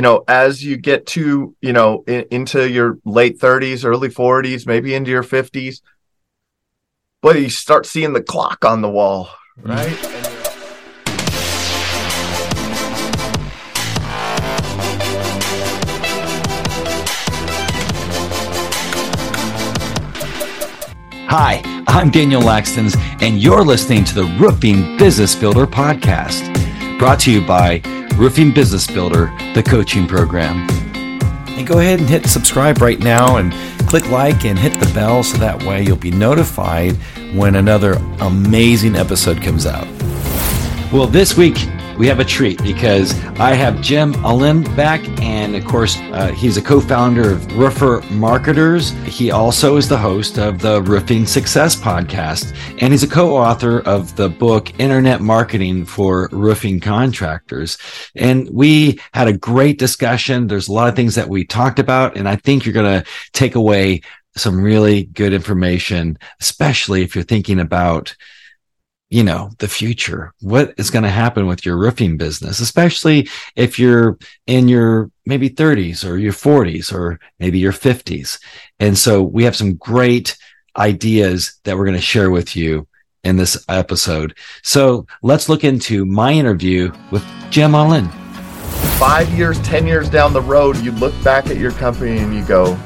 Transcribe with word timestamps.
you 0.00 0.02
know, 0.02 0.24
as 0.26 0.64
you 0.64 0.78
get 0.78 1.04
to, 1.04 1.54
you 1.60 1.74
know, 1.74 2.04
in, 2.06 2.24
into 2.30 2.66
your 2.66 2.98
late 3.04 3.38
30s, 3.38 3.84
early 3.84 4.08
40s, 4.08 4.66
maybe 4.66 4.94
into 4.94 5.10
your 5.10 5.22
50s, 5.22 5.82
but 7.20 7.38
you 7.38 7.50
start 7.50 7.84
seeing 7.84 8.14
the 8.14 8.22
clock 8.22 8.64
on 8.64 8.80
the 8.80 8.88
wall, 8.88 9.28
right? 9.58 9.94
Hi, 21.28 21.84
I'm 21.86 22.10
Daniel 22.10 22.40
Lakstins, 22.40 22.96
and 23.20 23.42
you're 23.42 23.62
listening 23.62 24.04
to 24.04 24.14
the 24.14 24.24
Roofing 24.40 24.96
Business 24.96 25.34
Builder 25.34 25.66
Podcast, 25.66 26.48
brought 26.98 27.20
to 27.20 27.30
you 27.30 27.46
by 27.46 27.99
Roofing 28.20 28.52
Business 28.52 28.86
Builder, 28.86 29.32
the 29.54 29.62
coaching 29.62 30.06
program. 30.06 30.68
And 31.48 31.66
go 31.66 31.78
ahead 31.78 32.00
and 32.00 32.06
hit 32.06 32.26
subscribe 32.26 32.82
right 32.82 32.98
now 32.98 33.38
and 33.38 33.50
click 33.88 34.10
like 34.10 34.44
and 34.44 34.58
hit 34.58 34.78
the 34.78 34.92
bell 34.92 35.22
so 35.22 35.38
that 35.38 35.62
way 35.62 35.84
you'll 35.84 35.96
be 35.96 36.10
notified 36.10 36.92
when 37.32 37.54
another 37.54 37.94
amazing 38.20 38.94
episode 38.94 39.40
comes 39.40 39.64
out. 39.64 39.86
Well, 40.92 41.06
this 41.06 41.34
week 41.34 41.56
we 42.00 42.06
have 42.06 42.18
a 42.18 42.24
treat 42.24 42.62
because 42.62 43.12
I 43.38 43.52
have 43.52 43.82
Jim 43.82 44.14
Ahlin 44.14 44.64
back, 44.74 45.06
and 45.20 45.54
of 45.54 45.66
course, 45.66 45.98
uh, 46.12 46.32
he's 46.32 46.56
a 46.56 46.62
co 46.62 46.80
founder 46.80 47.30
of 47.30 47.58
Roofer 47.58 48.00
Marketers. 48.10 48.92
He 49.04 49.30
also 49.30 49.76
is 49.76 49.86
the 49.86 49.98
host 49.98 50.38
of 50.38 50.60
the 50.60 50.80
Roofing 50.80 51.26
Success 51.26 51.76
podcast, 51.76 52.56
and 52.80 52.94
he's 52.94 53.02
a 53.02 53.06
co 53.06 53.36
author 53.36 53.80
of 53.80 54.16
the 54.16 54.30
book 54.30 54.80
Internet 54.80 55.20
Marketing 55.20 55.84
for 55.84 56.30
Roofing 56.32 56.80
Contractors. 56.80 57.76
And 58.16 58.48
we 58.48 58.98
had 59.12 59.28
a 59.28 59.36
great 59.36 59.78
discussion. 59.78 60.46
There's 60.46 60.68
a 60.68 60.72
lot 60.72 60.88
of 60.88 60.96
things 60.96 61.16
that 61.16 61.28
we 61.28 61.44
talked 61.44 61.78
about, 61.78 62.16
and 62.16 62.26
I 62.26 62.36
think 62.36 62.64
you're 62.64 62.72
going 62.72 63.02
to 63.02 63.10
take 63.34 63.56
away 63.56 64.00
some 64.36 64.62
really 64.62 65.04
good 65.04 65.34
information, 65.34 66.18
especially 66.40 67.02
if 67.02 67.14
you're 67.14 67.24
thinking 67.24 67.60
about 67.60 68.16
you 69.10 69.24
know, 69.24 69.50
the 69.58 69.68
future. 69.68 70.32
What 70.40 70.74
is 70.78 70.90
going 70.90 71.02
to 71.02 71.10
happen 71.10 71.46
with 71.46 71.66
your 71.66 71.76
roofing 71.76 72.16
business, 72.16 72.60
especially 72.60 73.28
if 73.56 73.78
you're 73.78 74.16
in 74.46 74.68
your 74.68 75.10
maybe 75.26 75.50
30s 75.50 76.08
or 76.08 76.16
your 76.16 76.32
40s 76.32 76.92
or 76.92 77.18
maybe 77.40 77.58
your 77.58 77.72
50s. 77.72 78.40
And 78.78 78.96
so 78.96 79.22
we 79.22 79.44
have 79.44 79.56
some 79.56 79.74
great 79.74 80.38
ideas 80.76 81.58
that 81.64 81.76
we're 81.76 81.86
going 81.86 81.96
to 81.96 82.00
share 82.00 82.30
with 82.30 82.54
you 82.54 82.86
in 83.24 83.36
this 83.36 83.62
episode. 83.68 84.36
So 84.62 85.06
let's 85.22 85.48
look 85.48 85.64
into 85.64 86.06
my 86.06 86.32
interview 86.32 86.92
with 87.10 87.24
Jim 87.50 87.72
Ahlin. 87.72 88.10
Five 88.96 89.28
years, 89.36 89.58
10 89.62 89.88
years 89.88 90.08
down 90.08 90.32
the 90.32 90.40
road, 90.40 90.76
you 90.78 90.92
look 90.92 91.14
back 91.24 91.48
at 91.48 91.56
your 91.56 91.72
company 91.72 92.18
and 92.18 92.34
you 92.34 92.44
go, 92.44 92.76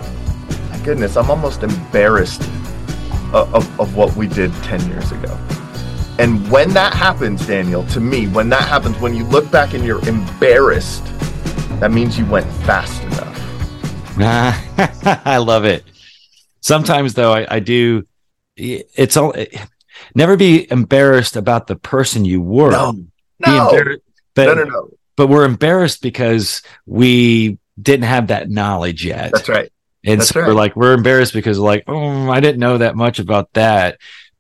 my 0.71 0.81
goodness, 0.83 1.19
I'm 1.19 1.31
almost 1.31 1.63
embarrassed 1.63 2.41
of, 3.35 3.55
of, 3.55 3.81
of 3.81 3.95
what 3.95 4.17
we 4.17 4.27
did 4.27 4.53
10 4.63 4.89
years 4.89 5.13
ago. 5.13 5.39
And 6.19 6.49
when 6.51 6.71
that 6.75 6.95
happens, 6.95 7.47
Daniel, 7.47 7.85
to 7.87 8.01
me, 8.01 8.29
when 8.29 8.49
that 8.51 8.69
happens, 8.69 8.99
when 8.99 9.15
you 9.15 9.25
look 9.25 9.51
back 9.51 9.75
and 9.75 9.85
you're 9.85 10.07
embarrassed, 10.09 11.05
that 11.81 11.91
means 11.91 12.17
you 12.17 12.25
went 12.27 12.47
fast 12.65 13.03
enough. 13.03 14.17
I 15.27 15.39
love 15.39 15.65
it. 15.65 15.85
Sometimes, 16.61 17.15
though, 17.15 17.33
I, 17.33 17.57
I 17.57 17.61
do. 17.61 18.07
It's 18.57 19.17
all. 19.17 19.35
Never 20.15 20.37
be 20.37 20.71
embarrassed 20.71 21.35
about 21.35 21.67
the 21.67 21.77
person 21.77 22.25
you 22.25 22.41
were. 22.41 22.71
No, 22.71 22.93
no, 23.45 23.99
but, 24.35 24.47
no, 24.47 24.55
no, 24.55 24.65
no. 24.65 24.91
But 25.17 25.27
we're 25.27 25.45
embarrassed 25.45 26.01
because 26.01 26.63
we 26.87 27.59
didn't 27.81 28.07
have 28.07 28.29
that 28.29 28.51
knowledge 28.51 29.05
yet. 29.05 29.33
That's 29.33 29.49
right. 29.49 29.71
And 30.05 30.21
That's 30.21 30.31
so 30.31 30.41
right. 30.41 30.49
we're 30.49 30.55
like, 30.55 30.77
we're 30.77 30.93
embarrassed 30.93 31.33
because 31.33 31.59
like, 31.59 31.85
oh, 31.87 32.31
I 32.31 32.41
didn't 32.41 32.61
know 32.61 32.79
that 32.79 32.95
much 32.95 33.19
about 33.19 33.53
that. 33.55 33.99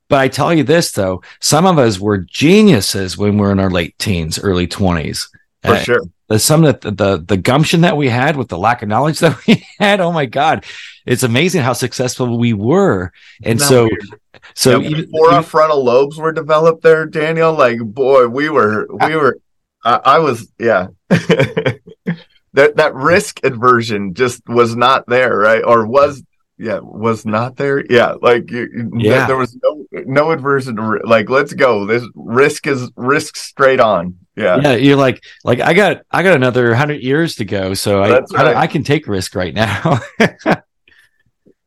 But 0.08 0.20
I 0.20 0.28
tell 0.28 0.52
you 0.54 0.64
this 0.64 0.92
though, 0.92 1.22
some 1.40 1.66
of 1.66 1.78
us 1.78 1.98
were 1.98 2.18
geniuses 2.18 3.16
when 3.16 3.38
we 3.38 3.46
are 3.46 3.52
in 3.52 3.60
our 3.60 3.70
late 3.70 3.98
teens, 3.98 4.38
early 4.38 4.66
twenties. 4.66 5.28
For 5.62 5.70
Uh, 5.72 5.78
sure. 5.78 6.00
the 6.28 6.38
some 6.38 6.64
of 6.64 6.80
the, 6.80 6.90
the 6.90 7.24
the 7.26 7.36
gumption 7.38 7.80
that 7.82 7.96
we 7.96 8.08
had 8.08 8.36
with 8.36 8.48
the 8.48 8.58
lack 8.58 8.82
of 8.82 8.88
knowledge 8.88 9.18
that 9.20 9.46
we 9.46 9.66
had. 9.78 10.00
Oh 10.00 10.12
my 10.12 10.26
God, 10.26 10.64
it's 11.06 11.22
amazing 11.22 11.62
how 11.62 11.72
successful 11.72 12.38
we 12.38 12.52
were. 12.52 13.12
And 13.44 13.60
so, 13.60 13.84
weird? 13.84 14.06
so 14.54 14.80
Yeah, 14.80 14.88
even- 14.90 15.04
before 15.06 15.32
our 15.32 15.42
frontal 15.42 15.82
lobes 15.82 16.18
were 16.18 16.32
developed 16.32 16.82
there, 16.82 17.06
Daniel, 17.06 17.52
like 17.54 17.78
boy, 17.80 18.28
we 18.28 18.50
were 18.50 18.86
we 18.90 19.16
were 19.16 19.38
I, 19.84 20.00
I 20.04 20.18
was 20.18 20.48
yeah. 20.58 20.88
that 21.08 22.76
that 22.76 22.94
risk 22.94 23.40
aversion 23.44 24.14
just 24.14 24.46
was 24.48 24.76
not 24.76 25.06
there, 25.08 25.36
right? 25.36 25.62
Or 25.64 25.86
was 25.86 26.22
yeah, 26.58 26.78
was 26.82 27.26
not 27.26 27.56
there. 27.56 27.84
Yeah, 27.90 28.14
like 28.20 28.50
you, 28.50 28.90
Yeah. 28.96 29.26
there 29.26 29.36
was 29.36 29.56
no 29.62 29.86
no 30.06 30.30
aversion 30.30 30.76
to 30.76 31.00
like 31.04 31.28
let's 31.28 31.52
go. 31.52 31.86
This 31.86 32.04
risk 32.14 32.66
is 32.66 32.90
risk 32.96 33.36
straight 33.36 33.80
on. 33.80 34.16
Yeah. 34.36 34.60
yeah, 34.62 34.74
you're 34.74 34.96
like 34.96 35.22
like 35.44 35.60
I 35.60 35.74
got 35.74 36.02
I 36.10 36.22
got 36.22 36.36
another 36.36 36.74
hundred 36.74 37.02
years 37.02 37.36
to 37.36 37.44
go, 37.44 37.74
so 37.74 38.02
I, 38.02 38.18
right. 38.18 38.32
I 38.34 38.54
I 38.62 38.66
can 38.66 38.84
take 38.84 39.06
risk 39.06 39.34
right 39.34 39.54
now. 39.54 40.00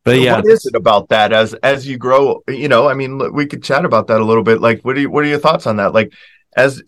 but 0.07 0.19
yeah, 0.21 0.37
what 0.37 0.47
is 0.47 0.65
it 0.65 0.75
about 0.75 1.09
that 1.09 1.33
as 1.33 1.53
as 1.55 1.85
you 1.85 1.97
grow 1.97 2.41
you 2.47 2.69
know 2.69 2.87
i 2.87 2.93
mean 2.93 3.33
we 3.33 3.45
could 3.45 3.61
chat 3.61 3.83
about 3.83 4.07
that 4.07 4.21
a 4.21 4.23
little 4.23 4.43
bit 4.43 4.61
like 4.61 4.81
what 4.83 4.95
are 4.95 5.01
you, 5.01 5.09
what 5.09 5.25
are 5.25 5.27
your 5.27 5.37
thoughts 5.37 5.67
on 5.67 5.75
that 5.75 5.93
like 5.93 6.13
as 6.55 6.81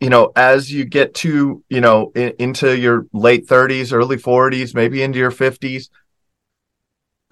you 0.00 0.10
know 0.10 0.32
as 0.36 0.70
you 0.70 0.84
get 0.84 1.14
to 1.14 1.64
you 1.70 1.80
know 1.80 2.12
in, 2.14 2.34
into 2.38 2.76
your 2.76 3.06
late 3.14 3.48
30s 3.48 3.92
early 3.92 4.18
40s 4.18 4.74
maybe 4.74 5.02
into 5.02 5.18
your 5.18 5.30
50s 5.30 5.88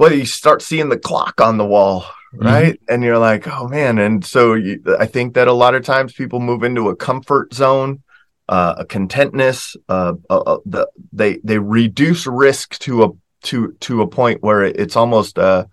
but 0.00 0.16
you 0.16 0.26
start 0.26 0.62
seeing 0.62 0.88
the 0.88 0.98
clock 0.98 1.40
on 1.40 1.58
the 1.58 1.64
wall 1.64 2.04
right 2.34 2.80
and 2.88 3.04
you're 3.04 3.18
like 3.18 3.46
oh 3.46 3.68
man 3.68 3.98
and 3.98 4.24
so 4.24 4.54
you, 4.54 4.82
i 4.98 5.06
think 5.06 5.34
that 5.34 5.48
a 5.48 5.52
lot 5.52 5.74
of 5.74 5.84
times 5.84 6.12
people 6.12 6.40
move 6.40 6.62
into 6.64 6.88
a 6.88 6.96
comfort 6.96 7.52
zone 7.54 8.02
uh, 8.48 8.74
a 8.78 8.84
contentness 8.84 9.76
uh, 9.88 10.14
uh, 10.28 10.38
uh, 10.38 10.58
the, 10.66 10.88
they 11.12 11.38
they 11.44 11.58
reduce 11.58 12.26
risk 12.26 12.76
to 12.80 13.04
a 13.04 13.08
to 13.42 13.72
to 13.80 14.02
a 14.02 14.08
point 14.08 14.42
where 14.42 14.64
it's 14.64 14.96
almost 14.96 15.38
uh 15.38 15.64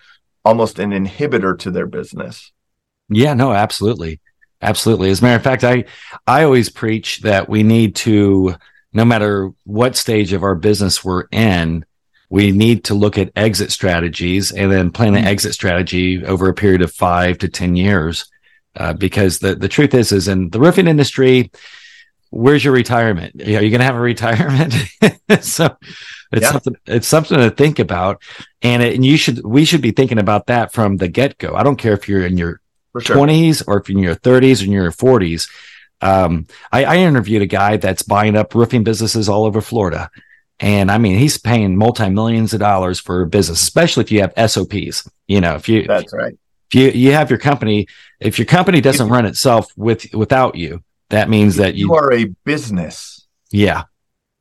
almost 0.46 0.78
an 0.78 0.92
inhibitor 0.92 1.58
to 1.58 1.72
their 1.72 1.88
business 1.88 2.52
Yeah, 3.09 3.34
no, 3.34 3.54
absolutely. 3.54 4.20
Absolutely. 4.62 5.09
As 5.12 5.22
a 5.22 5.24
matter 5.24 5.38
of 5.38 5.44
fact, 5.44 5.64
I 5.64 5.86
I 6.26 6.44
always 6.44 6.70
preach 6.70 7.20
that 7.22 7.48
we 7.48 7.64
need 7.64 7.96
to, 7.98 8.56
no 8.92 9.06
matter 9.06 9.52
what 9.66 9.96
stage 9.96 10.34
of 10.34 10.44
our 10.44 10.56
business 10.56 11.04
we're 11.04 11.26
in, 11.32 11.86
we 12.30 12.52
need 12.52 12.84
to 12.86 12.94
look 12.94 13.18
at 13.18 13.32
exit 13.36 13.72
strategies 13.72 14.52
and 14.52 14.72
then 14.72 14.92
plan 14.92 15.16
an 15.16 15.26
exit 15.26 15.54
strategy 15.54 16.26
over 16.26 16.50
a 16.50 16.54
period 16.54 16.82
of 16.82 16.92
five 16.92 17.38
to 17.40 17.48
ten 17.48 17.76
years. 17.76 18.30
Uh, 18.76 18.94
because 18.94 19.40
the 19.40 19.56
the 19.56 19.68
truth 19.70 19.94
is, 19.94 20.12
is 20.12 20.28
in 20.28 20.50
the 20.50 20.60
roofing 20.60 20.88
industry, 20.88 21.50
where's 22.30 22.64
your 22.64 22.74
retirement? 22.74 23.42
Are 23.42 23.50
you 23.64 23.70
going 23.72 23.80
to 23.80 23.86
have 23.86 23.96
a 23.96 24.00
retirement? 24.14 24.74
so 25.42 25.76
it's 26.32 26.42
Yeah. 26.44 26.52
something 26.52 26.76
it's 26.86 27.08
something 27.08 27.38
to 27.40 27.50
think 27.50 27.80
about, 27.80 28.22
and, 28.62 28.84
it, 28.84 28.94
and 28.96 29.06
you 29.06 29.18
should 29.18 29.44
we 29.46 29.66
should 29.66 29.82
be 29.82 29.92
thinking 29.92 30.20
about 30.20 30.48
that 30.48 30.74
from 30.74 30.98
the 30.98 31.08
get 31.08 31.38
go. 31.38 31.56
I 31.56 31.64
don't 31.64 31.78
care 31.78 31.94
if 31.94 32.08
you're 32.08 32.26
in 32.26 32.38
your 32.38 32.59
sure 33.00 33.16
20s 33.16 33.64
or 33.68 33.80
if 33.80 33.90
you're 33.90 33.98
in 33.98 34.04
your 34.04 34.16
30s 34.16 34.62
or 34.62 34.66
in 34.66 34.72
your 34.72 34.92
40s. 34.92 35.50
Um, 36.02 36.46
I, 36.72 36.84
I 36.86 36.98
interviewed 36.98 37.42
a 37.42 37.48
guy 37.48 37.78
that's 37.78 38.04
buying 38.04 38.36
up 38.36 38.54
roofing 38.54 38.84
businesses 38.84 39.28
all 39.30 39.46
over 39.46 39.62
Florida. 39.62 40.12
And 40.59 40.90
I 40.90 40.97
mean, 40.97 41.18
he's 41.18 41.38
paying 41.38 41.78
multi 41.78 42.09
millions 42.09 42.53
of 42.53 42.59
dollars 42.59 43.00
for 43.00 43.22
a 43.22 43.28
business, 43.28 43.62
especially 43.62 44.03
if 44.03 44.12
you 44.12 44.22
have 44.22 44.51
SOPs. 44.51 45.09
You 45.28 45.41
know, 45.41 45.56
if 45.56 45.69
you, 45.69 45.85
that's 45.85 46.13
right. 46.13 46.34
if 46.72 46.75
you, 46.75 46.90
you 46.90 47.12
have 47.12 47.29
your 47.29 47.40
company, 47.40 47.88
if 48.19 48.40
your 48.40 48.47
company 48.47 48.81
doesn't 48.81 49.09
run 49.09 49.25
itself 49.25 49.72
with, 49.78 50.13
without 50.13 50.56
you, 50.56 50.84
that 51.09 51.29
means 51.29 51.57
that 51.57 51.75
you 51.75 51.88
you, 51.88 51.94
are 51.96 52.12
a 52.12 52.25
business. 52.44 53.28
Yeah, 53.51 53.84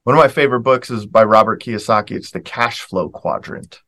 one 0.06 0.16
of 0.16 0.20
my 0.20 0.28
favorite 0.28 0.60
books 0.60 0.88
is 0.88 1.04
by 1.04 1.24
robert 1.24 1.60
kiyosaki. 1.60 2.12
It's 2.12 2.30
the 2.30 2.40
cash 2.40 2.80
flow 2.80 3.08
quadrant. 3.08 3.82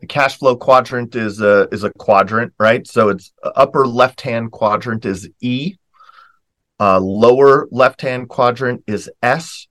The 0.00 0.06
cash 0.06 0.38
flow 0.38 0.56
quadrant 0.56 1.16
is 1.16 1.40
a 1.40 1.68
is 1.72 1.84
a 1.84 1.92
quadrant 1.94 2.52
right? 2.58 2.86
So 2.86 3.08
it's 3.08 3.32
upper 3.42 3.86
left 3.86 4.20
hand 4.20 4.52
quadrant 4.52 5.04
is 5.04 5.28
e. 5.40 5.76
Uh, 6.78 7.00
lower 7.00 7.66
left 7.70 8.00
hand 8.00 8.28
quadrant 8.28 8.84
is 8.86 9.10
s 9.22 9.68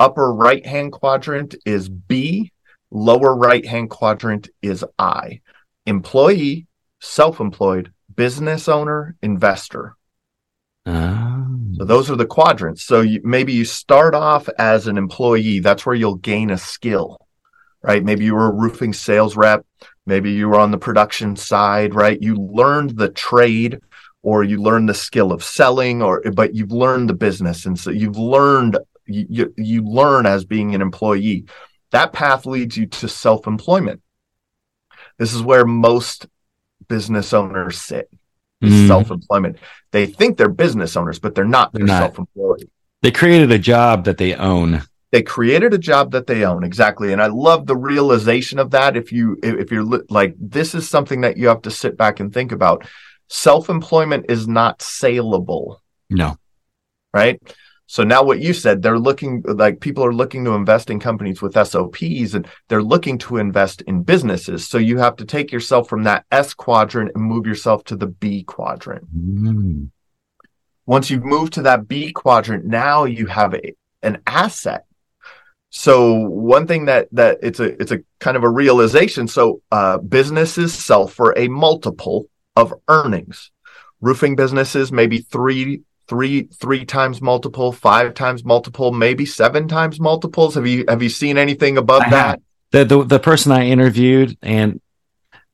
upper 0.00 0.32
right 0.32 0.64
hand 0.66 0.92
quadrant 0.92 1.54
is 1.64 1.88
b 1.88 2.52
lower 2.90 3.34
right 3.34 3.66
hand 3.66 3.90
quadrant 3.90 4.48
is 4.62 4.84
i 4.98 5.40
employee 5.86 6.66
self-employed 7.00 7.92
business 8.14 8.68
owner 8.68 9.16
investor 9.22 9.94
Um, 10.86 11.74
so 11.78 11.84
those 11.84 12.10
are 12.10 12.16
the 12.16 12.26
quadrants. 12.26 12.82
So 12.82 13.02
you, 13.02 13.20
maybe 13.22 13.52
you 13.52 13.64
start 13.64 14.14
off 14.14 14.48
as 14.58 14.86
an 14.86 14.96
employee. 14.96 15.60
That's 15.60 15.84
where 15.84 15.94
you'll 15.94 16.16
gain 16.16 16.50
a 16.50 16.58
skill, 16.58 17.18
right? 17.82 18.02
Maybe 18.02 18.24
you 18.24 18.34
were 18.34 18.48
a 18.48 18.54
roofing 18.54 18.94
sales 18.94 19.36
rep. 19.36 19.66
Maybe 20.06 20.32
you 20.32 20.48
were 20.48 20.58
on 20.58 20.70
the 20.70 20.78
production 20.78 21.36
side, 21.36 21.94
right? 21.94 22.18
You 22.20 22.36
learned 22.36 22.96
the 22.96 23.10
trade 23.10 23.80
or 24.22 24.42
you 24.44 24.62
learned 24.62 24.88
the 24.88 24.94
skill 24.94 25.30
of 25.30 25.44
selling 25.44 26.02
or, 26.02 26.22
but 26.32 26.54
you've 26.54 26.72
learned 26.72 27.10
the 27.10 27.14
business. 27.14 27.66
And 27.66 27.78
so 27.78 27.90
you've 27.90 28.18
learned, 28.18 28.78
you, 29.08 29.54
you 29.56 29.82
learn 29.82 30.26
as 30.26 30.44
being 30.44 30.74
an 30.74 30.82
employee. 30.82 31.46
That 31.90 32.12
path 32.12 32.46
leads 32.46 32.76
you 32.76 32.86
to 32.86 33.08
self 33.08 33.46
employment. 33.46 34.02
This 35.18 35.32
is 35.34 35.42
where 35.42 35.64
most 35.64 36.26
business 36.88 37.32
owners 37.32 37.80
sit 37.80 38.08
Mm. 38.62 38.88
self 38.88 39.12
employment. 39.12 39.56
They 39.92 40.06
think 40.06 40.36
they're 40.36 40.48
business 40.48 40.96
owners, 40.96 41.20
but 41.20 41.36
they're 41.36 41.44
not. 41.44 41.72
They're 41.72 41.86
They're, 41.86 41.94
not. 41.94 42.14
self 42.14 42.18
employed. 42.18 42.68
They 43.02 43.12
created 43.12 43.52
a 43.52 43.58
job 43.58 44.04
that 44.06 44.18
they 44.18 44.34
own. 44.34 44.82
They 45.12 45.22
created 45.22 45.72
a 45.74 45.78
job 45.78 46.10
that 46.10 46.26
they 46.26 46.44
own 46.44 46.64
exactly, 46.64 47.12
and 47.12 47.22
I 47.22 47.28
love 47.28 47.66
the 47.66 47.76
realization 47.76 48.58
of 48.58 48.72
that. 48.72 48.96
If 48.96 49.12
you 49.12 49.38
if 49.44 49.54
if 49.60 49.70
you're 49.70 49.84
li- 49.84 50.00
like 50.10 50.34
this 50.40 50.74
is 50.74 50.88
something 50.88 51.20
that 51.20 51.36
you 51.36 51.46
have 51.46 51.62
to 51.62 51.70
sit 51.70 51.96
back 51.96 52.18
and 52.18 52.34
think 52.34 52.50
about. 52.50 52.84
Self 53.28 53.70
employment 53.70 54.26
is 54.28 54.48
not 54.48 54.82
saleable. 54.82 55.80
No. 56.10 56.36
right? 57.14 57.40
So 57.90 58.04
now 58.04 58.22
what 58.22 58.40
you 58.40 58.52
said, 58.52 58.82
they're 58.82 58.98
looking 58.98 59.42
like 59.46 59.80
people 59.80 60.04
are 60.04 60.12
looking 60.12 60.44
to 60.44 60.52
invest 60.52 60.90
in 60.90 61.00
companies 61.00 61.40
with 61.40 61.54
SOPs 61.54 62.34
and 62.34 62.46
they're 62.68 62.82
looking 62.82 63.16
to 63.16 63.38
invest 63.38 63.80
in 63.80 64.02
businesses. 64.02 64.68
So 64.68 64.76
you 64.76 64.98
have 64.98 65.16
to 65.16 65.24
take 65.24 65.50
yourself 65.50 65.88
from 65.88 66.02
that 66.02 66.26
S 66.30 66.52
quadrant 66.52 67.12
and 67.14 67.24
move 67.24 67.46
yourself 67.46 67.84
to 67.84 67.96
the 67.96 68.06
B 68.06 68.42
quadrant. 68.42 69.08
Mm. 69.16 69.88
Once 70.84 71.08
you've 71.08 71.24
moved 71.24 71.54
to 71.54 71.62
that 71.62 71.88
B 71.88 72.12
quadrant, 72.12 72.66
now 72.66 73.04
you 73.04 73.24
have 73.24 73.54
a, 73.54 73.74
an 74.02 74.20
asset. 74.26 74.84
So 75.70 76.12
one 76.12 76.66
thing 76.66 76.84
that 76.86 77.08
that 77.12 77.38
it's 77.42 77.60
a 77.60 77.80
it's 77.80 77.92
a 77.92 78.00
kind 78.20 78.36
of 78.36 78.44
a 78.44 78.50
realization. 78.50 79.28
So 79.28 79.62
uh, 79.72 79.96
businesses 79.96 80.74
sell 80.74 81.06
for 81.06 81.32
a 81.38 81.48
multiple 81.48 82.28
of 82.54 82.74
earnings. 82.86 83.50
Roofing 84.02 84.36
businesses 84.36 84.92
maybe 84.92 85.18
three 85.18 85.82
three 86.08 86.44
three 86.44 86.84
times 86.84 87.20
multiple, 87.20 87.72
five 87.72 88.14
times 88.14 88.44
multiple, 88.44 88.92
maybe 88.92 89.26
seven 89.26 89.68
times 89.68 90.00
multiples. 90.00 90.54
Have 90.54 90.66
you 90.66 90.84
have 90.88 91.02
you 91.02 91.08
seen 91.08 91.38
anything 91.38 91.76
above 91.78 92.02
I 92.06 92.10
that? 92.10 92.40
The, 92.70 92.84
the 92.84 93.04
the 93.04 93.18
person 93.18 93.52
I 93.52 93.66
interviewed, 93.66 94.36
and 94.42 94.80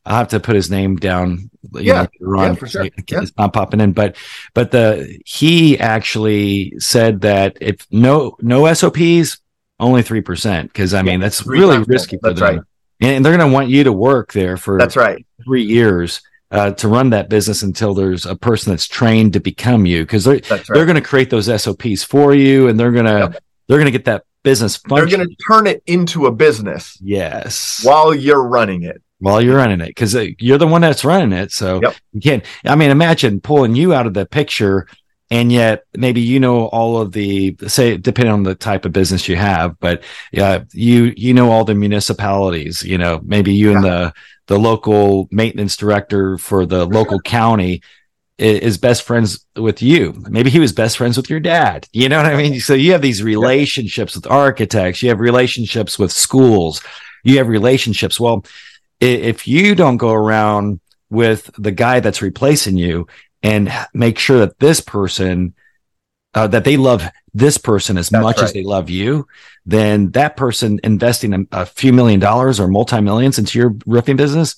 I'll 0.04 0.16
have 0.16 0.28
to 0.28 0.40
put 0.40 0.54
his 0.56 0.70
name 0.70 0.96
down. 0.96 1.50
Yeah. 1.72 2.06
know, 2.20 2.42
Yeah, 2.42 2.54
for 2.54 2.66
sure. 2.68 2.88
It's 2.96 3.32
not 3.38 3.52
popping 3.52 3.80
in, 3.80 3.92
but 3.92 4.16
but 4.52 4.70
the 4.70 5.18
he 5.24 5.78
actually 5.78 6.74
said 6.78 7.22
that 7.22 7.56
if 7.60 7.86
no 7.90 8.36
no 8.40 8.72
SOPs, 8.72 9.38
only 9.80 10.02
three 10.02 10.20
percent. 10.20 10.72
Because 10.72 10.94
I 10.94 11.02
mean 11.02 11.20
that's 11.20 11.46
really 11.46 11.78
risky 11.78 12.16
for 12.18 12.28
That's 12.28 12.40
them, 12.40 12.56
right. 12.56 12.64
and 13.00 13.24
they're 13.24 13.36
going 13.36 13.48
to 13.48 13.54
want 13.54 13.70
you 13.70 13.84
to 13.84 13.92
work 13.92 14.32
there 14.32 14.56
for 14.56 14.78
That's 14.78 14.96
right. 14.96 15.24
three 15.44 15.64
years. 15.64 16.20
Uh, 16.54 16.70
to 16.70 16.86
run 16.86 17.10
that 17.10 17.28
business 17.28 17.62
until 17.64 17.94
there's 17.94 18.24
a 18.26 18.36
person 18.36 18.70
that's 18.72 18.86
trained 18.86 19.32
to 19.32 19.40
become 19.40 19.86
you 19.86 20.02
because 20.04 20.22
they're 20.24 20.38
That's 20.38 20.68
they're 20.72 20.86
going 20.86 20.94
to 20.94 21.02
create 21.02 21.28
those 21.28 21.46
SOPs 21.62 22.04
for 22.04 22.32
you 22.32 22.68
and 22.68 22.78
they're 22.78 22.92
going 22.92 23.06
to 23.06 23.18
Yep. 23.32 23.42
they're 23.66 23.78
going 23.78 23.92
to 23.92 23.98
get 23.98 24.04
that 24.04 24.22
business 24.44 24.78
They're 24.88 25.06
going 25.06 25.26
to 25.28 25.34
turn 25.48 25.66
it 25.66 25.82
into 25.86 26.26
a 26.26 26.30
business 26.32 26.96
yes. 27.02 27.80
while 27.82 28.14
you're 28.14 28.46
running 28.46 28.84
it. 28.84 29.02
while 29.18 29.40
you're 29.42 29.56
running 29.56 29.80
it 29.80 29.88
because 29.88 30.14
you're 30.38 30.58
the 30.58 30.66
one 30.68 30.82
that's 30.82 31.04
running 31.04 31.32
it. 31.32 31.50
So 31.50 31.80
Yep. 31.82 31.94
you 32.12 32.20
can't. 32.20 32.44
I 32.64 32.76
mean, 32.76 32.90
imagine 32.92 33.40
pulling 33.40 33.74
you 33.74 33.92
out 33.92 34.06
of 34.06 34.14
the 34.14 34.24
picture, 34.26 34.86
and 35.30 35.50
yet 35.50 35.84
maybe 35.96 36.20
you 36.20 36.38
know 36.38 36.66
all 36.66 37.00
of 37.00 37.10
the 37.12 37.56
say 37.66 37.96
depending 37.96 38.32
on 38.32 38.42
the 38.44 38.54
type 38.54 38.84
of 38.84 38.92
business 38.92 39.28
you 39.28 39.34
have, 39.36 39.76
but 39.80 40.02
yeah, 40.30 40.62
you 40.72 41.12
you 41.16 41.32
know 41.34 41.50
all 41.50 41.64
the 41.64 41.74
municipalities. 41.74 42.82
You 42.84 42.98
know, 42.98 43.20
maybe 43.24 43.52
you 43.54 43.74
and 43.74 43.82
the 43.82 44.12
the 44.46 44.58
local 44.58 45.28
maintenance 45.30 45.76
director 45.76 46.38
for 46.38 46.66
the 46.66 46.84
local 46.86 47.20
county 47.24 47.82
is 48.36 48.78
best 48.78 49.04
friends 49.04 49.46
with 49.56 49.80
you. 49.80 50.12
Maybe 50.28 50.50
he 50.50 50.58
was 50.58 50.72
best 50.72 50.96
friends 50.96 51.16
with 51.16 51.30
your 51.30 51.38
dad. 51.38 51.86
You 51.92 52.08
know 52.08 52.16
what 52.16 52.32
I 52.32 52.36
mean? 52.36 52.58
So 52.58 52.74
you 52.74 52.92
have 52.92 53.02
these 53.02 53.22
relationships 53.22 54.16
with 54.16 54.26
architects, 54.26 55.02
you 55.02 55.08
have 55.10 55.20
relationships 55.20 55.98
with 55.98 56.10
schools, 56.10 56.82
you 57.22 57.38
have 57.38 57.48
relationships. 57.48 58.18
Well, 58.18 58.44
if 59.00 59.46
you 59.46 59.74
don't 59.74 59.98
go 59.98 60.12
around 60.12 60.80
with 61.10 61.48
the 61.58 61.70
guy 61.70 62.00
that's 62.00 62.22
replacing 62.22 62.76
you 62.76 63.06
and 63.42 63.72
make 63.92 64.18
sure 64.18 64.40
that 64.40 64.58
this 64.58 64.80
person 64.80 65.54
uh, 66.34 66.46
that 66.48 66.64
they 66.64 66.76
love 66.76 67.08
this 67.32 67.58
person 67.58 67.96
as 67.96 68.08
That's 68.08 68.22
much 68.22 68.38
as 68.42 68.52
they 68.52 68.62
love 68.62 68.90
you, 68.90 69.26
then 69.66 70.10
that 70.12 70.36
person 70.36 70.80
investing 70.84 71.32
a, 71.34 71.62
a 71.62 71.66
few 71.66 71.92
million 71.92 72.20
dollars 72.20 72.60
or 72.60 72.68
multi 72.68 73.00
millions 73.00 73.38
into 73.38 73.58
your 73.58 73.74
roofing 73.86 74.16
business, 74.16 74.56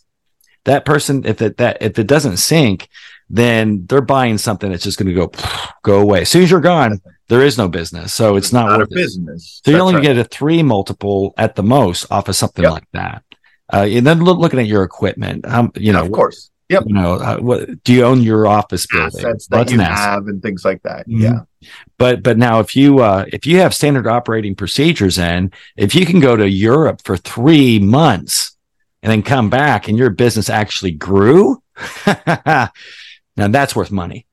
that 0.65 0.85
person, 0.85 1.25
if 1.25 1.41
it 1.43 1.59
that 1.59 1.79
if 1.81 1.99
it 1.99 2.07
doesn't 2.07 2.39
sink, 2.39 2.89
then 3.31 3.87
they're 3.87 4.01
buying 4.01 4.39
something 4.39 4.71
that's 4.71 4.85
just 4.85 4.99
going 4.99 5.09
to 5.09 5.15
go 5.15 5.31
go 5.83 6.01
away. 6.01 6.23
As 6.23 6.29
soon 6.29 6.43
as 6.43 6.51
you're 6.51 6.61
gone, 6.61 7.01
there 7.29 7.43
is 7.43 7.59
no 7.59 7.69
business, 7.69 8.15
so 8.15 8.37
it's 8.37 8.53
not, 8.53 8.67
not 8.67 8.81
a 8.81 8.85
it. 8.85 8.91
business. 8.91 9.61
So 9.65 9.71
you 9.71 9.79
only 9.79 9.95
right. 9.95 10.03
get 10.03 10.19
a 10.19 10.25
three 10.25 10.63
multiple 10.63 11.35
at 11.37 11.57
the 11.57 11.63
most 11.63 12.07
off 12.11 12.29
of 12.29 12.37
something 12.37 12.63
Yep. 12.63 12.73
like 12.73 12.89
that. 12.93 13.23
Uh, 13.73 13.87
and 13.89 14.07
then 14.07 14.23
look, 14.23 14.39
looking 14.39 14.61
at 14.61 14.67
your 14.67 14.85
equipment, 14.85 15.45
um, 15.45 15.73
you 15.75 15.93
know, 15.93 16.05
of 16.05 16.13
course. 16.13 16.51
Yep. 16.69 16.85
you 16.87 16.95
know, 16.95 17.15
uh, 17.15 17.37
what 17.39 17.85
do 17.85 17.93
you 17.93 18.03
own 18.05 18.23
your 18.23 18.47
office 18.49 18.87
building? 18.89 19.07
Assets 19.25 19.47
that 19.47 19.57
that's 19.59 19.73
you 19.73 19.79
an 19.79 19.87
asset. 19.87 20.05
have 20.11 20.27
and 20.27 20.43
things 20.43 20.65
like 20.65 20.83
that. 20.83 21.07
Mhm. 21.09 21.21
Yeah. 21.23 21.69
But 21.99 22.23
but 22.25 22.37
now 22.39 22.59
if 22.61 22.75
you 22.75 22.99
uh, 22.99 23.25
if 23.33 23.47
you 23.47 23.59
have 23.59 23.73
standard 23.73 24.07
operating 24.09 24.55
procedures 24.57 25.17
in, 25.19 25.53
if 25.77 25.95
you 25.95 26.05
can 26.07 26.19
go 26.19 26.35
to 26.37 26.49
Europe 26.49 27.03
for 27.05 27.17
three 27.17 27.79
months 27.79 28.57
and 29.03 29.13
then 29.13 29.23
come 29.23 29.49
back 29.49 29.87
and 29.89 29.97
your 29.97 30.11
business 30.11 30.51
actually 30.51 30.91
grew, 30.91 31.63
now 32.07 32.71
that's 33.37 33.77
worth 33.77 33.91
money. 33.93 34.27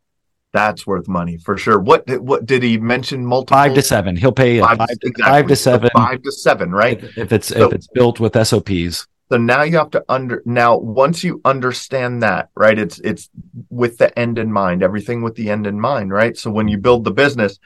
That's 0.53 0.85
worth 0.85 1.07
money 1.07 1.37
for 1.37 1.57
sure. 1.57 1.79
What 1.79 2.05
did, 2.05 2.19
what 2.21 2.45
did 2.45 2.61
he 2.61 2.77
mention? 2.77 3.25
Multiple 3.25 3.57
Five 3.57 3.73
to 3.73 3.81
seven. 3.81 4.15
He'll 4.15 4.31
pay 4.31 4.59
Five, 4.59 4.77
five, 4.77 4.87
to, 4.87 4.93
exactly. 5.07 5.23
five 5.23 5.47
to 5.47 5.55
seven 5.55 5.89
Five 5.95 6.21
to 6.21 6.31
seven, 6.31 6.71
right? 6.71 7.03
if, 7.03 7.17
if 7.17 7.31
it's 7.33 7.47
So- 7.47 7.67
if 7.67 7.73
it's 7.73 7.87
built 7.87 8.19
with 8.19 8.35
SOPs. 8.35 9.07
So 9.33 9.37
now 9.37 9.63
you 9.63 9.77
have 9.77 9.89
to 9.91 10.05
under 10.07 10.43
now 10.45 10.77
once 10.77 11.23
you 11.23 11.41
understand 11.43 12.21
that, 12.21 12.49
right? 12.55 12.77
It's 12.77 12.99
it's 12.99 13.31
with 13.71 13.97
the 13.97 14.07
end 14.17 14.37
in 14.37 14.51
mind, 14.51 14.83
everything 14.83 15.23
with 15.23 15.33
the 15.33 15.49
end 15.49 15.65
in 15.65 15.79
mind, 15.79 16.13
right? 16.13 16.37
So 16.37 16.51
when 16.51 16.67
you 16.67 16.77
build 16.77 17.03
the 17.03 17.09
business, 17.09 17.57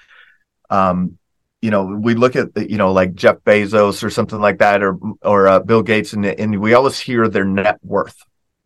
um, 0.69 1.17
you 1.61 1.69
know, 1.69 1.83
we 1.83 2.15
look 2.15 2.37
at 2.37 2.53
the, 2.53 2.71
you 2.71 2.77
know, 2.77 2.93
like 2.93 3.15
Jeff 3.15 3.39
Bezos 3.39 4.01
or 4.01 4.09
something 4.09 4.39
like 4.39 4.59
that, 4.59 4.81
or 4.81 4.97
or 5.21 5.49
uh, 5.49 5.59
Bill 5.59 5.83
Gates, 5.83 6.13
and 6.13 6.25
and 6.25 6.57
we 6.61 6.73
always 6.73 6.97
hear 6.97 7.27
their 7.27 7.43
net 7.43 7.79
worth. 7.83 8.15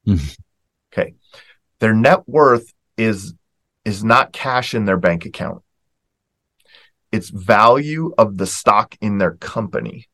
Mhm. 0.07 0.37
Okay, 0.93 1.15
their 1.79 1.95
net 1.95 2.29
worth 2.29 2.71
is 2.97 3.33
is 3.83 4.03
not 4.03 4.31
cash 4.31 4.75
in 4.75 4.85
their 4.85 4.97
bank 4.97 5.25
account. 5.25 5.63
It's 7.11 7.31
value 7.31 8.13
of 8.15 8.37
the 8.37 8.45
stock 8.45 8.95
in 9.01 9.17
their 9.17 9.33
company. 9.33 10.07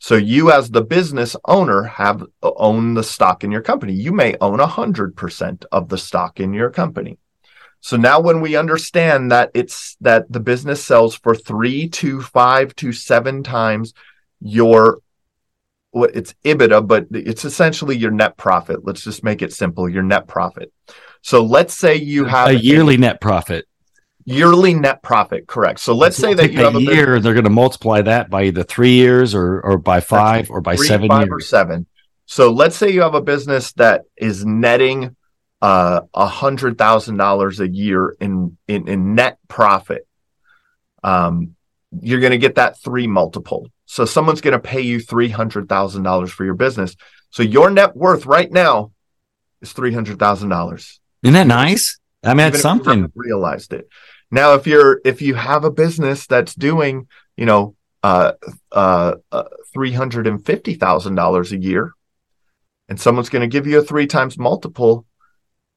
So 0.00 0.16
you 0.16 0.50
as 0.50 0.70
the 0.70 0.82
business 0.82 1.36
owner 1.44 1.82
have 1.82 2.22
uh, 2.42 2.50
own 2.56 2.94
the 2.94 3.04
stock 3.04 3.44
in 3.44 3.52
your 3.52 3.60
company. 3.60 3.92
You 3.92 4.12
may 4.12 4.34
own 4.40 4.58
a 4.58 4.66
hundred 4.66 5.14
percent 5.14 5.66
of 5.70 5.90
the 5.90 5.98
stock 5.98 6.40
in 6.40 6.54
your 6.54 6.70
company. 6.70 7.18
So 7.80 7.98
now 7.98 8.18
when 8.18 8.40
we 8.40 8.56
understand 8.56 9.30
that 9.30 9.50
it's 9.52 9.96
that 10.00 10.32
the 10.32 10.40
business 10.40 10.82
sells 10.82 11.14
for 11.14 11.34
three 11.34 11.88
to 11.90 12.22
five 12.22 12.74
to 12.76 12.92
seven 12.92 13.42
times 13.42 13.92
your 14.40 15.02
what 15.90 16.14
it's 16.14 16.34
EBITDA, 16.44 16.86
but 16.86 17.06
it's 17.10 17.44
essentially 17.44 17.96
your 17.96 18.10
net 18.10 18.38
profit. 18.38 18.84
Let's 18.84 19.04
just 19.04 19.22
make 19.22 19.42
it 19.42 19.52
simple, 19.52 19.88
your 19.88 20.02
net 20.02 20.26
profit. 20.26 20.72
So 21.20 21.44
let's 21.44 21.74
say 21.74 21.96
you 21.96 22.24
have 22.24 22.48
a 22.48 22.56
yearly 22.56 22.96
net 22.96 23.20
profit. 23.20 23.66
Yearly 24.24 24.74
net 24.74 25.02
profit, 25.02 25.46
correct. 25.46 25.80
So 25.80 25.94
let's 25.94 26.16
say 26.16 26.34
that 26.34 26.52
you 26.52 26.58
have 26.58 26.74
a 26.74 26.78
business- 26.78 26.94
year, 26.94 27.20
they're 27.20 27.34
going 27.34 27.44
to 27.44 27.50
multiply 27.50 28.02
that 28.02 28.30
by 28.30 28.44
either 28.44 28.62
three 28.62 28.92
years 28.92 29.34
or 29.34 29.60
or 29.60 29.78
by 29.78 30.00
five 30.00 30.50
or 30.50 30.60
by 30.60 30.76
three, 30.76 30.86
seven 30.86 31.08
five, 31.08 31.28
or 31.30 31.40
seven. 31.40 31.86
So 32.26 32.52
let's 32.52 32.76
say 32.76 32.90
you 32.90 33.02
have 33.02 33.14
a 33.14 33.20
business 33.20 33.72
that 33.72 34.02
is 34.16 34.44
netting 34.44 35.16
uh, 35.62 36.02
a 36.14 36.26
hundred 36.26 36.78
thousand 36.78 37.16
dollars 37.16 37.60
a 37.60 37.68
year 37.68 38.16
in, 38.20 38.56
in 38.68 38.88
in 38.88 39.14
net 39.14 39.38
profit. 39.48 40.06
Um, 41.02 41.56
you're 42.00 42.20
going 42.20 42.32
to 42.32 42.38
get 42.38 42.54
that 42.54 42.80
three 42.80 43.06
multiple. 43.06 43.68
So 43.86 44.04
someone's 44.04 44.40
going 44.40 44.52
to 44.52 44.60
pay 44.60 44.80
you 44.82 45.00
three 45.00 45.28
hundred 45.28 45.68
thousand 45.68 46.04
dollars 46.04 46.30
for 46.30 46.44
your 46.44 46.54
business. 46.54 46.94
So 47.30 47.42
your 47.42 47.70
net 47.70 47.96
worth 47.96 48.26
right 48.26 48.50
now 48.50 48.92
is 49.60 49.72
three 49.72 49.92
hundred 49.92 50.18
thousand 50.18 50.48
dollars. 50.48 51.00
Isn't 51.22 51.34
that 51.34 51.46
nice? 51.46 51.99
I 52.22 52.34
mean, 52.34 52.46
Even 52.46 52.52
that's 52.52 52.54
if 52.56 52.58
you 52.58 52.60
something. 52.62 53.12
realized 53.14 53.72
it. 53.72 53.88
Now, 54.30 54.54
if 54.54 54.66
you're 54.66 55.00
if 55.04 55.22
you 55.22 55.34
have 55.34 55.64
a 55.64 55.70
business 55.70 56.26
that's 56.26 56.54
doing, 56.54 57.08
you 57.36 57.46
know, 57.46 57.74
uh, 58.02 58.32
uh, 58.72 59.14
uh 59.32 59.44
three 59.72 59.92
hundred 59.92 60.26
and 60.26 60.44
fifty 60.44 60.74
thousand 60.74 61.14
dollars 61.14 61.52
a 61.52 61.58
year, 61.58 61.92
and 62.88 63.00
someone's 63.00 63.28
going 63.28 63.42
to 63.42 63.48
give 63.48 63.66
you 63.66 63.78
a 63.78 63.82
three 63.82 64.06
times 64.06 64.38
multiple, 64.38 65.06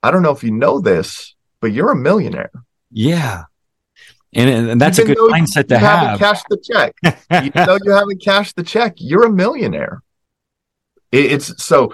I 0.04 0.12
don't 0.12 0.22
know 0.24 0.32
if 0.32 0.44
you 0.44 0.52
know 0.52 0.80
this, 0.82 1.36
but 1.62 1.72
you're 1.72 1.92
a 1.92 1.96
millionaire. 1.96 2.52
Yeah. 2.92 3.44
And, 4.36 4.50
and 4.72 4.82
that's 4.82 4.98
Even 4.98 5.12
a 5.12 5.16
good 5.16 5.32
mindset 5.32 5.58
you 5.58 5.64
to 5.66 5.80
have. 5.80 6.20
cashed 6.20 6.46
the 6.50 6.58
check. 6.58 6.96
you 7.44 7.52
know 7.56 7.78
you 7.84 7.92
haven't 7.92 8.22
cashed 8.22 8.56
the 8.56 8.64
check, 8.64 8.94
you're 8.98 9.26
a 9.26 9.32
millionaire. 9.32 10.02
It- 11.12 11.32
it's 11.34 11.64
so 11.64 11.94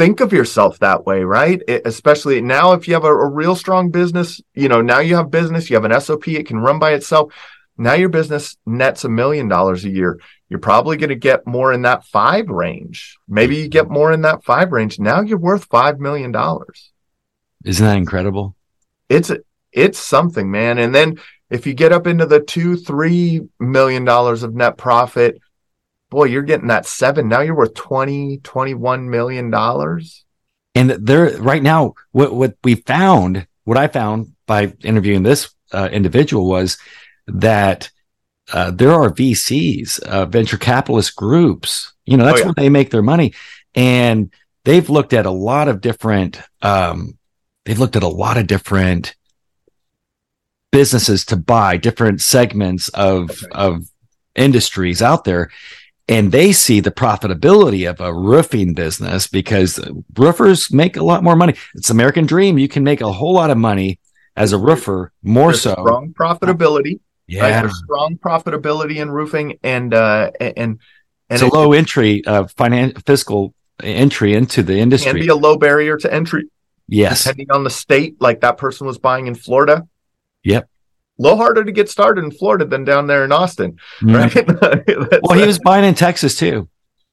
think 0.00 0.20
of 0.20 0.32
yourself 0.32 0.78
that 0.78 1.04
way, 1.04 1.24
right? 1.24 1.60
It- 1.68 1.82
especially 1.84 2.40
now, 2.40 2.72
if 2.72 2.88
you 2.88 2.94
have 2.94 3.04
a, 3.04 3.12
a 3.14 3.28
real 3.28 3.54
strong 3.54 3.90
business, 3.90 4.40
you 4.54 4.66
know, 4.66 4.80
now 4.80 5.00
you 5.00 5.14
have 5.16 5.30
business, 5.30 5.68
you 5.68 5.76
have 5.76 5.84
an 5.84 6.00
SOP, 6.00 6.26
it 6.28 6.46
can 6.46 6.58
run 6.58 6.78
by 6.78 6.92
itself. 6.92 7.34
Now 7.76 7.92
your 7.92 8.08
business 8.08 8.56
nets 8.64 9.04
a 9.04 9.10
million 9.10 9.46
dollars 9.46 9.84
a 9.84 9.90
year. 9.90 10.18
You're 10.48 10.58
probably 10.58 10.96
going 10.96 11.10
to 11.10 11.16
get 11.16 11.46
more 11.46 11.70
in 11.74 11.82
that 11.82 12.04
five 12.06 12.48
range. 12.48 13.18
Maybe 13.28 13.56
you 13.56 13.68
get 13.68 13.90
more 13.90 14.10
in 14.10 14.22
that 14.22 14.42
five 14.42 14.72
range. 14.72 14.98
Now 14.98 15.20
you're 15.20 15.38
worth 15.38 15.66
five 15.66 15.98
million 15.98 16.32
dollars. 16.32 16.92
Isn't 17.64 17.84
that 17.86 17.98
incredible? 17.98 18.56
It's 19.10 19.30
it's 19.70 19.98
something, 19.98 20.50
man. 20.50 20.78
And 20.78 20.94
then 20.94 21.20
if 21.50 21.66
you 21.66 21.74
get 21.74 21.92
up 21.92 22.06
into 22.06 22.24
the 22.24 22.40
two, 22.40 22.76
three 22.76 23.42
million 23.58 24.04
dollars 24.06 24.42
of 24.44 24.54
net 24.54 24.78
profit, 24.78 25.40
boy, 26.10 26.24
you're 26.24 26.42
getting 26.42 26.68
that 26.68 26.86
seven. 26.86 27.28
Now 27.28 27.40
you're 27.40 27.54
worth 27.54 27.74
20, 27.74 28.38
21 28.38 29.08
million 29.08 29.50
dollars. 29.50 30.24
And 30.74 30.90
there 30.90 31.36
right 31.38 31.62
now, 31.62 31.94
what, 32.12 32.34
what 32.34 32.56
we 32.62 32.76
found, 32.76 33.46
what 33.64 33.78
I 33.78 33.88
found 33.88 34.34
by 34.46 34.72
interviewing 34.82 35.22
this 35.22 35.50
uh, 35.72 35.88
individual 35.90 36.48
was 36.48 36.78
that 37.26 37.90
uh, 38.52 38.70
there 38.70 38.92
are 38.92 39.10
VCs, 39.10 40.00
uh, 40.00 40.26
venture 40.26 40.58
capitalist 40.58 41.16
groups. 41.16 41.92
You 42.04 42.16
know, 42.16 42.24
that's 42.24 42.38
oh, 42.38 42.40
yeah. 42.40 42.46
where 42.46 42.54
they 42.56 42.68
make 42.68 42.90
their 42.90 43.02
money, 43.02 43.34
and 43.74 44.32
they've 44.64 44.90
looked 44.90 45.12
at 45.12 45.26
a 45.26 45.30
lot 45.30 45.68
of 45.68 45.80
different. 45.80 46.40
Um, 46.62 47.18
they've 47.64 47.78
looked 47.78 47.96
at 47.96 48.02
a 48.02 48.08
lot 48.08 48.36
of 48.36 48.46
different 48.46 49.14
businesses 50.72 51.24
to 51.26 51.36
buy, 51.36 51.76
different 51.76 52.20
segments 52.20 52.88
of 52.90 53.30
okay. 53.30 53.46
of 53.52 53.86
industries 54.34 55.02
out 55.02 55.24
there, 55.24 55.50
and 56.10 56.30
they 56.32 56.52
see 56.52 56.80
the 56.80 56.90
profitability 56.90 57.88
of 57.88 58.00
a 58.00 58.12
roofing 58.12 58.74
business 58.74 59.26
because 59.26 59.80
roofers 60.18 60.70
make 60.70 60.98
a 60.98 61.04
lot 61.04 61.22
more 61.22 61.36
money. 61.36 61.54
It's 61.74 61.88
American 61.88 62.26
dream. 62.26 62.58
You 62.58 62.68
can 62.68 62.84
make 62.84 63.00
a 63.00 63.10
whole 63.10 63.32
lot 63.32 63.48
of 63.48 63.56
money 63.56 63.98
as 64.36 64.52
a 64.52 64.58
roofer, 64.58 65.12
more 65.22 65.52
There's 65.52 65.62
so. 65.62 65.72
Strong 65.72 66.12
profitability 66.12 67.00
yeah, 67.30 67.62
right? 67.62 67.70
strong 67.70 68.18
profitability 68.18 68.96
in 68.96 69.08
roofing, 69.08 69.58
and 69.62 69.94
uh, 69.94 70.32
and 70.40 70.52
and 70.58 70.78
it's 71.28 71.42
a 71.42 71.46
low 71.46 71.72
entry, 71.72 72.24
uh, 72.26 72.48
financial 72.48 73.00
fiscal 73.06 73.54
entry 73.80 74.34
into 74.34 74.64
the 74.64 74.78
industry. 74.78 75.12
Can 75.12 75.20
be 75.20 75.28
a 75.28 75.36
low 75.36 75.56
barrier 75.56 75.96
to 75.96 76.12
entry. 76.12 76.50
Yes, 76.88 77.22
depending 77.22 77.52
on 77.52 77.62
the 77.62 77.70
state, 77.70 78.20
like 78.20 78.40
that 78.40 78.58
person 78.58 78.84
was 78.84 78.98
buying 78.98 79.28
in 79.28 79.36
Florida. 79.36 79.86
Yep. 80.42 80.68
A 81.20 81.22
little 81.22 81.38
harder 81.38 81.64
to 81.64 81.72
get 81.72 81.90
started 81.90 82.24
in 82.24 82.30
Florida 82.30 82.64
than 82.64 82.84
down 82.84 83.06
there 83.06 83.24
in 83.24 83.32
Austin, 83.32 83.78
mm-hmm. 84.00 84.14
right? 84.16 85.22
well, 85.22 85.38
he 85.38 85.46
was 85.46 85.58
buying 85.58 85.84
in 85.84 85.94
Texas 85.94 86.34
too. 86.34 86.68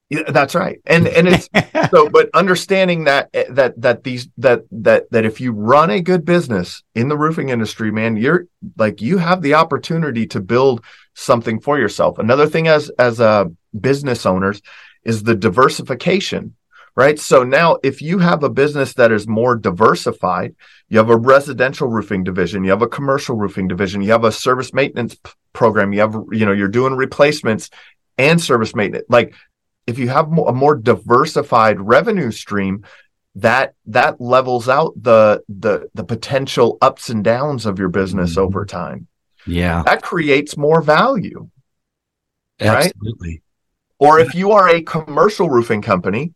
Yeah, 0.09 0.31
that's 0.31 0.55
right. 0.55 0.79
And 0.85 1.07
and 1.07 1.27
it's 1.27 1.49
so 1.91 2.09
but 2.09 2.29
understanding 2.33 3.03
that 3.03 3.29
that 3.49 3.79
that 3.81 4.03
these 4.03 4.29
that 4.37 4.61
that 4.71 5.11
that 5.11 5.25
if 5.25 5.41
you 5.41 5.51
run 5.51 5.89
a 5.89 6.01
good 6.01 6.23
business 6.23 6.81
in 6.95 7.09
the 7.09 7.17
roofing 7.17 7.49
industry, 7.49 7.91
man, 7.91 8.15
you're 8.15 8.45
like 8.77 9.01
you 9.01 9.17
have 9.17 9.41
the 9.41 9.55
opportunity 9.55 10.25
to 10.27 10.39
build 10.39 10.83
something 11.13 11.59
for 11.59 11.77
yourself. 11.77 12.19
Another 12.19 12.47
thing 12.47 12.69
as 12.69 12.89
as 12.97 13.19
a 13.19 13.25
uh, 13.25 13.45
business 13.77 14.25
owners 14.25 14.61
is 15.03 15.23
the 15.23 15.35
diversification, 15.35 16.55
right? 16.97 17.19
So 17.19 17.43
now 17.43 17.77
if 17.83 18.01
you 18.01 18.17
have 18.17 18.43
a 18.43 18.49
business 18.49 18.95
that 18.95 19.11
is 19.11 19.27
more 19.27 19.55
diversified, 19.55 20.55
you 20.89 20.97
have 20.97 21.11
a 21.11 21.15
residential 21.15 21.87
roofing 21.87 22.23
division, 22.23 22.63
you 22.63 22.71
have 22.71 22.81
a 22.81 22.87
commercial 22.87 23.37
roofing 23.37 23.67
division, 23.67 24.01
you 24.01 24.11
have 24.11 24.23
a 24.23 24.31
service 24.31 24.73
maintenance 24.73 25.13
p- 25.13 25.31
program, 25.53 25.93
you 25.93 25.99
have 25.99 26.15
you 26.31 26.45
know, 26.45 26.51
you're 26.51 26.67
doing 26.67 26.95
replacements 26.95 27.69
and 28.17 28.41
service 28.41 28.75
maintenance. 28.75 29.05
Like 29.09 29.35
if 29.85 29.99
you 29.99 30.09
have 30.09 30.25
a 30.25 30.51
more 30.51 30.75
diversified 30.75 31.79
revenue 31.79 32.31
stream, 32.31 32.83
that 33.35 33.75
that 33.85 34.19
levels 34.19 34.67
out 34.67 34.93
the 34.99 35.43
the 35.47 35.87
the 35.93 36.03
potential 36.03 36.79
ups 36.81 37.09
and 37.09 37.23
downs 37.23 37.67
of 37.67 37.77
your 37.77 37.89
business 37.89 38.31
mm-hmm. 38.31 38.41
over 38.41 38.65
time. 38.65 39.05
Yeah. 39.45 39.83
That 39.83 40.01
creates 40.01 40.57
more 40.57 40.81
value. 40.81 41.47
Absolutely. 42.59 43.29
Right? 43.29 43.41
Or 43.99 44.19
if 44.19 44.33
you 44.33 44.51
are 44.51 44.67
a 44.67 44.81
commercial 44.81 45.49
roofing 45.49 45.83
company, 45.83 46.33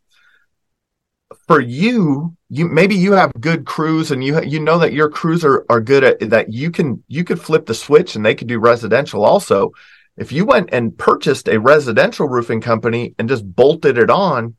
for 1.46 1.60
you, 1.60 2.36
you 2.48 2.68
maybe 2.68 2.94
you 2.94 3.12
have 3.12 3.32
good 3.40 3.64
crews 3.64 4.10
and 4.10 4.22
you 4.22 4.42
you 4.42 4.60
know 4.60 4.78
that 4.78 4.92
your 4.92 5.08
crews 5.08 5.44
are, 5.44 5.64
are 5.68 5.80
good 5.80 6.04
at 6.04 6.30
that 6.30 6.52
you 6.52 6.70
can 6.70 7.02
you 7.08 7.24
could 7.24 7.40
flip 7.40 7.66
the 7.66 7.74
switch 7.74 8.14
and 8.14 8.24
they 8.24 8.34
could 8.34 8.48
do 8.48 8.58
residential 8.58 9.24
also 9.24 9.72
if 10.16 10.30
you 10.30 10.44
went 10.44 10.68
and 10.72 10.96
purchased 10.96 11.48
a 11.48 11.58
residential 11.58 12.28
roofing 12.28 12.60
company 12.60 13.14
and 13.18 13.28
just 13.28 13.56
bolted 13.56 13.96
it 13.96 14.10
on, 14.10 14.56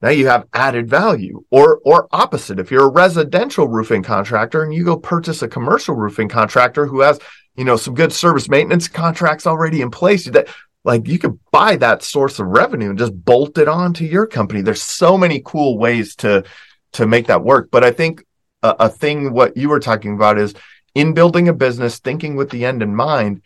now 0.00 0.08
you 0.08 0.28
have 0.28 0.46
added 0.54 0.88
value. 0.88 1.44
Or 1.50 1.80
or 1.84 2.08
opposite, 2.12 2.58
if 2.58 2.70
you're 2.70 2.86
a 2.86 2.90
residential 2.90 3.68
roofing 3.68 4.02
contractor 4.02 4.62
and 4.62 4.72
you 4.72 4.84
go 4.84 4.96
purchase 4.96 5.42
a 5.42 5.48
commercial 5.48 5.94
roofing 5.94 6.28
contractor 6.28 6.86
who 6.86 7.00
has, 7.00 7.18
you 7.56 7.64
know, 7.64 7.76
some 7.76 7.94
good 7.94 8.12
service 8.12 8.48
maintenance 8.48 8.88
contracts 8.88 9.46
already 9.46 9.82
in 9.82 9.90
place, 9.90 10.24
that 10.26 10.48
like 10.84 11.08
you 11.08 11.18
could 11.18 11.38
buy 11.50 11.76
that 11.76 12.02
source 12.02 12.38
of 12.38 12.46
revenue 12.46 12.90
and 12.90 12.98
just 12.98 13.24
bolt 13.24 13.58
it 13.58 13.68
on 13.68 13.92
to 13.94 14.06
your 14.06 14.26
company. 14.26 14.62
There's 14.62 14.82
so 14.82 15.18
many 15.18 15.42
cool 15.44 15.78
ways 15.78 16.16
to 16.16 16.44
to 16.92 17.06
make 17.06 17.26
that 17.26 17.44
work. 17.44 17.70
But 17.70 17.84
I 17.84 17.90
think 17.90 18.24
a, 18.62 18.74
a 18.80 18.88
thing 18.88 19.32
what 19.32 19.56
you 19.56 19.68
were 19.68 19.80
talking 19.80 20.14
about 20.14 20.38
is 20.38 20.54
in 20.94 21.12
building 21.12 21.48
a 21.48 21.52
business, 21.52 21.98
thinking 21.98 22.36
with 22.36 22.50
the 22.50 22.64
end 22.64 22.82
in 22.82 22.94
mind 22.94 23.42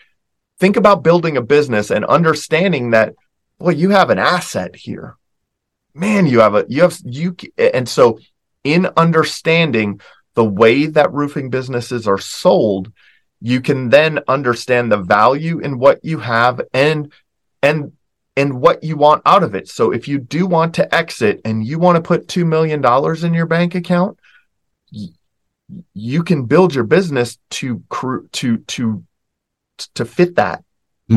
think 0.63 0.77
about 0.77 1.03
building 1.03 1.37
a 1.37 1.43
business 1.43 1.91
and 1.91 2.05
understanding 2.05 2.91
that 2.91 3.17
well 3.59 3.75
you 3.75 3.91
have 3.91 4.11
an 4.11 4.19
asset 4.21 4.77
here 4.77 5.17
man 5.93 6.25
you 6.25 6.39
have 6.39 6.55
a 6.55 6.65
you 6.69 6.83
have 6.83 6.97
you 7.05 7.35
and 7.59 7.89
so 7.89 8.21
in 8.63 8.89
understanding 8.97 10.01
the 10.35 10.45
way 10.45 10.87
that 10.87 11.13
roofing 11.13 11.51
businesses 11.51 12.07
are 12.07 12.17
sold 12.17 12.93
you 13.41 13.61
can 13.61 13.89
then 13.89 14.21
understand 14.29 14.93
the 14.93 14.99
value 14.99 15.59
in 15.59 15.81
what 15.81 15.99
you 16.05 16.19
have 16.19 16.61
and 16.73 17.13
and 17.63 17.93
and 18.37 18.61
what 18.61 18.83
you 18.83 18.97
want 18.97 19.23
out 19.27 19.43
of 19.43 19.55
it 19.55 19.69
so 19.69 19.93
if 19.93 20.09
you 20.09 20.19
do 20.19 20.47
want 20.47 20.75
to 20.75 20.95
exit 20.95 21.41
and 21.45 21.67
you 21.67 21.79
want 21.79 21.97
to 21.97 22.03
put 22.03 22.29
2 22.29 22.45
million 22.45 22.81
dollars 22.81 23.25
in 23.25 23.35
your 23.35 23.47
bank 23.47 23.75
account 23.75 24.19
you 25.95 26.23
can 26.23 26.45
build 26.45 26.75
your 26.75 26.85
business 26.85 27.39
to 27.51 27.83
to 28.33 28.59
to 28.59 29.05
to 29.95 30.05
fit 30.05 30.37
that 30.37 30.65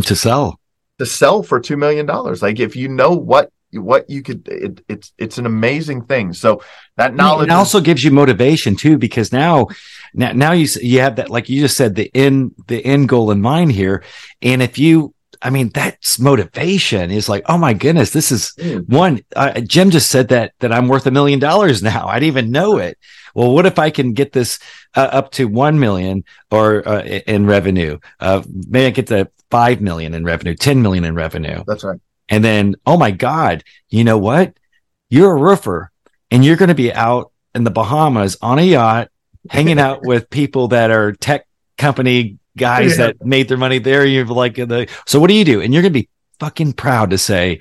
to 0.03 0.15
sell 0.15 0.59
to 0.99 1.05
sell 1.05 1.43
for 1.43 1.59
two 1.59 1.77
million 1.77 2.05
dollars. 2.05 2.41
Like 2.41 2.59
if 2.59 2.75
you 2.75 2.87
know 2.87 3.11
what 3.11 3.51
what 3.73 4.09
you 4.09 4.21
could, 4.21 4.47
it, 4.47 4.81
it's 4.87 5.11
it's 5.17 5.37
an 5.37 5.45
amazing 5.45 6.05
thing. 6.05 6.33
So 6.33 6.61
that 6.97 7.15
knowledge 7.15 7.47
it 7.47 7.51
also 7.51 7.81
gives 7.81 8.03
you 8.03 8.11
motivation 8.11 8.75
too, 8.75 8.97
because 8.97 9.31
now 9.31 9.67
now 10.13 10.31
now 10.31 10.51
you 10.53 10.67
you 10.81 11.01
have 11.01 11.17
that 11.17 11.29
like 11.29 11.49
you 11.49 11.61
just 11.61 11.77
said 11.77 11.95
the 11.95 12.09
end 12.15 12.55
the 12.67 12.83
end 12.85 13.09
goal 13.09 13.31
in 13.31 13.41
mind 13.41 13.71
here, 13.73 14.03
and 14.41 14.61
if 14.61 14.77
you 14.77 15.13
I 15.41 15.49
mean, 15.49 15.69
that's 15.69 16.19
motivation 16.19 17.11
is 17.11 17.29
like, 17.29 17.43
oh 17.47 17.57
my 17.57 17.73
goodness, 17.73 18.11
this 18.11 18.31
is 18.31 18.53
mm. 18.57 18.87
one. 18.89 19.21
Uh, 19.35 19.61
Jim 19.61 19.91
just 19.91 20.09
said 20.09 20.29
that 20.29 20.53
that 20.59 20.71
I'm 20.71 20.87
worth 20.87 21.05
a 21.05 21.11
million 21.11 21.39
dollars 21.39 21.83
now. 21.83 22.07
I 22.07 22.15
didn't 22.15 22.27
even 22.27 22.51
know 22.51 22.77
it 22.77 22.97
well, 23.35 23.53
what 23.53 23.65
if 23.65 23.77
I 23.77 23.91
can 23.91 24.13
get 24.13 24.31
this 24.31 24.59
uh, 24.95 25.09
up 25.11 25.31
to 25.33 25.45
1 25.45 25.77
million 25.77 26.23
or 26.49 26.87
uh, 26.87 27.03
in 27.03 27.45
revenue? 27.45 27.99
Uh, 28.19 28.41
maybe 28.47 28.87
I 28.87 28.89
get 28.91 29.07
to 29.07 29.29
5 29.51 29.81
million 29.81 30.13
in 30.13 30.23
revenue, 30.23 30.55
10 30.55 30.81
million 30.81 31.03
in 31.03 31.13
revenue. 31.13 31.63
That's 31.67 31.83
right. 31.83 31.99
And 32.29 32.43
then, 32.43 32.75
oh 32.85 32.97
my 32.97 33.11
God, 33.11 33.63
you 33.89 34.03
know 34.03 34.17
what? 34.17 34.57
You're 35.09 35.35
a 35.35 35.39
roofer 35.39 35.91
and 36.31 36.43
you're 36.43 36.55
going 36.55 36.69
to 36.69 36.75
be 36.75 36.93
out 36.93 37.31
in 37.53 37.65
the 37.65 37.71
Bahamas 37.71 38.37
on 38.41 38.57
a 38.57 38.63
yacht, 38.63 39.11
hanging 39.49 39.79
out 39.79 39.99
with 40.05 40.29
people 40.29 40.69
that 40.69 40.89
are 40.89 41.11
tech 41.11 41.45
company 41.77 42.39
guys 42.57 42.97
yeah. 42.97 43.07
that 43.07 43.25
made 43.25 43.47
their 43.47 43.57
money 43.57 43.79
there. 43.79 44.05
You're 44.05 44.25
like, 44.25 44.55
the, 44.55 44.87
so 45.05 45.19
what 45.19 45.27
do 45.27 45.33
you 45.33 45.45
do? 45.45 45.61
And 45.61 45.73
you're 45.73 45.83
going 45.83 45.93
to 45.93 45.99
be 45.99 46.09
fucking 46.39 46.73
proud 46.73 47.11
to 47.11 47.17
say, 47.17 47.59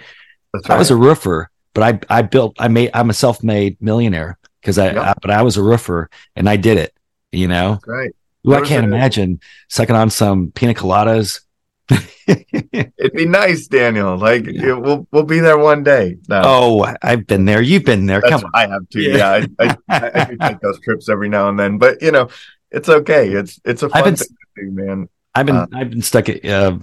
right. 0.53 0.71
I 0.71 0.79
was 0.79 0.91
a 0.91 0.97
roofer, 0.97 1.51
but 1.73 2.05
I, 2.11 2.19
I 2.19 2.23
built, 2.23 2.57
I 2.59 2.69
made, 2.69 2.91
I'm 2.95 3.11
a 3.11 3.15
self-made 3.15 3.81
millionaire 3.81 4.39
because 4.61 4.79
I, 4.79 4.93
yep. 4.93 4.97
I, 4.97 5.15
but 5.21 5.31
I 5.31 5.43
was 5.43 5.57
a 5.57 5.63
roofer 5.63 6.11
and 6.37 6.49
I 6.49 6.57
did 6.57 6.79
it, 6.79 6.95
you 7.33 7.49
know? 7.49 7.79
right. 7.87 8.11
Ooh, 8.47 8.55
I 8.55 8.61
can't 8.61 8.85
imagine 8.85 9.41
sucking 9.69 9.97
on 9.97 10.11
some 10.11 10.53
pina 10.53 10.75
coladas. 10.75 11.41
It'd 12.27 13.13
be 13.15 13.27
nice, 13.27 13.67
Daniel. 13.67 14.17
Like 14.17 14.47
yeah. 14.47 14.73
we'll 14.73 15.07
we'll 15.13 15.25
be 15.25 15.41
there 15.41 15.59
one 15.59 15.83
day. 15.83 16.17
No. 16.29 16.43
Oh, 16.45 16.95
I've 17.03 17.27
been 17.27 17.45
there. 17.45 17.61
You've 17.61 17.85
been 17.85 18.07
there. 18.07 18.21
That's, 18.21 18.43
Come 18.43 18.45
on. 18.45 18.51
I 18.55 18.67
have 18.67 18.89
too. 18.89 19.03
Yeah, 19.03 19.17
yeah 19.17 19.47
I, 19.59 19.77
I, 19.89 20.11
I, 20.15 20.25
do 20.25 20.37
take 20.41 20.61
those 20.61 20.81
trips 20.81 21.09
every 21.09 21.29
now 21.29 21.49
and 21.49 21.59
then, 21.59 21.79
but 21.79 22.01
you 22.01 22.11
know, 22.11 22.29
it's 22.75 22.89
okay. 22.89 23.29
It's 23.31 23.61
it's 23.65 23.83
a 23.83 23.89
fun 23.89 24.05
been, 24.05 24.17
thing 24.17 24.37
do, 24.57 24.71
man. 24.71 25.09
I've 25.35 25.47
been 25.47 25.57
uh, 25.57 25.67
I've 25.73 25.91
been 25.91 26.03
stuck 26.03 26.29
at 26.29 26.45
uh, 26.45 26.79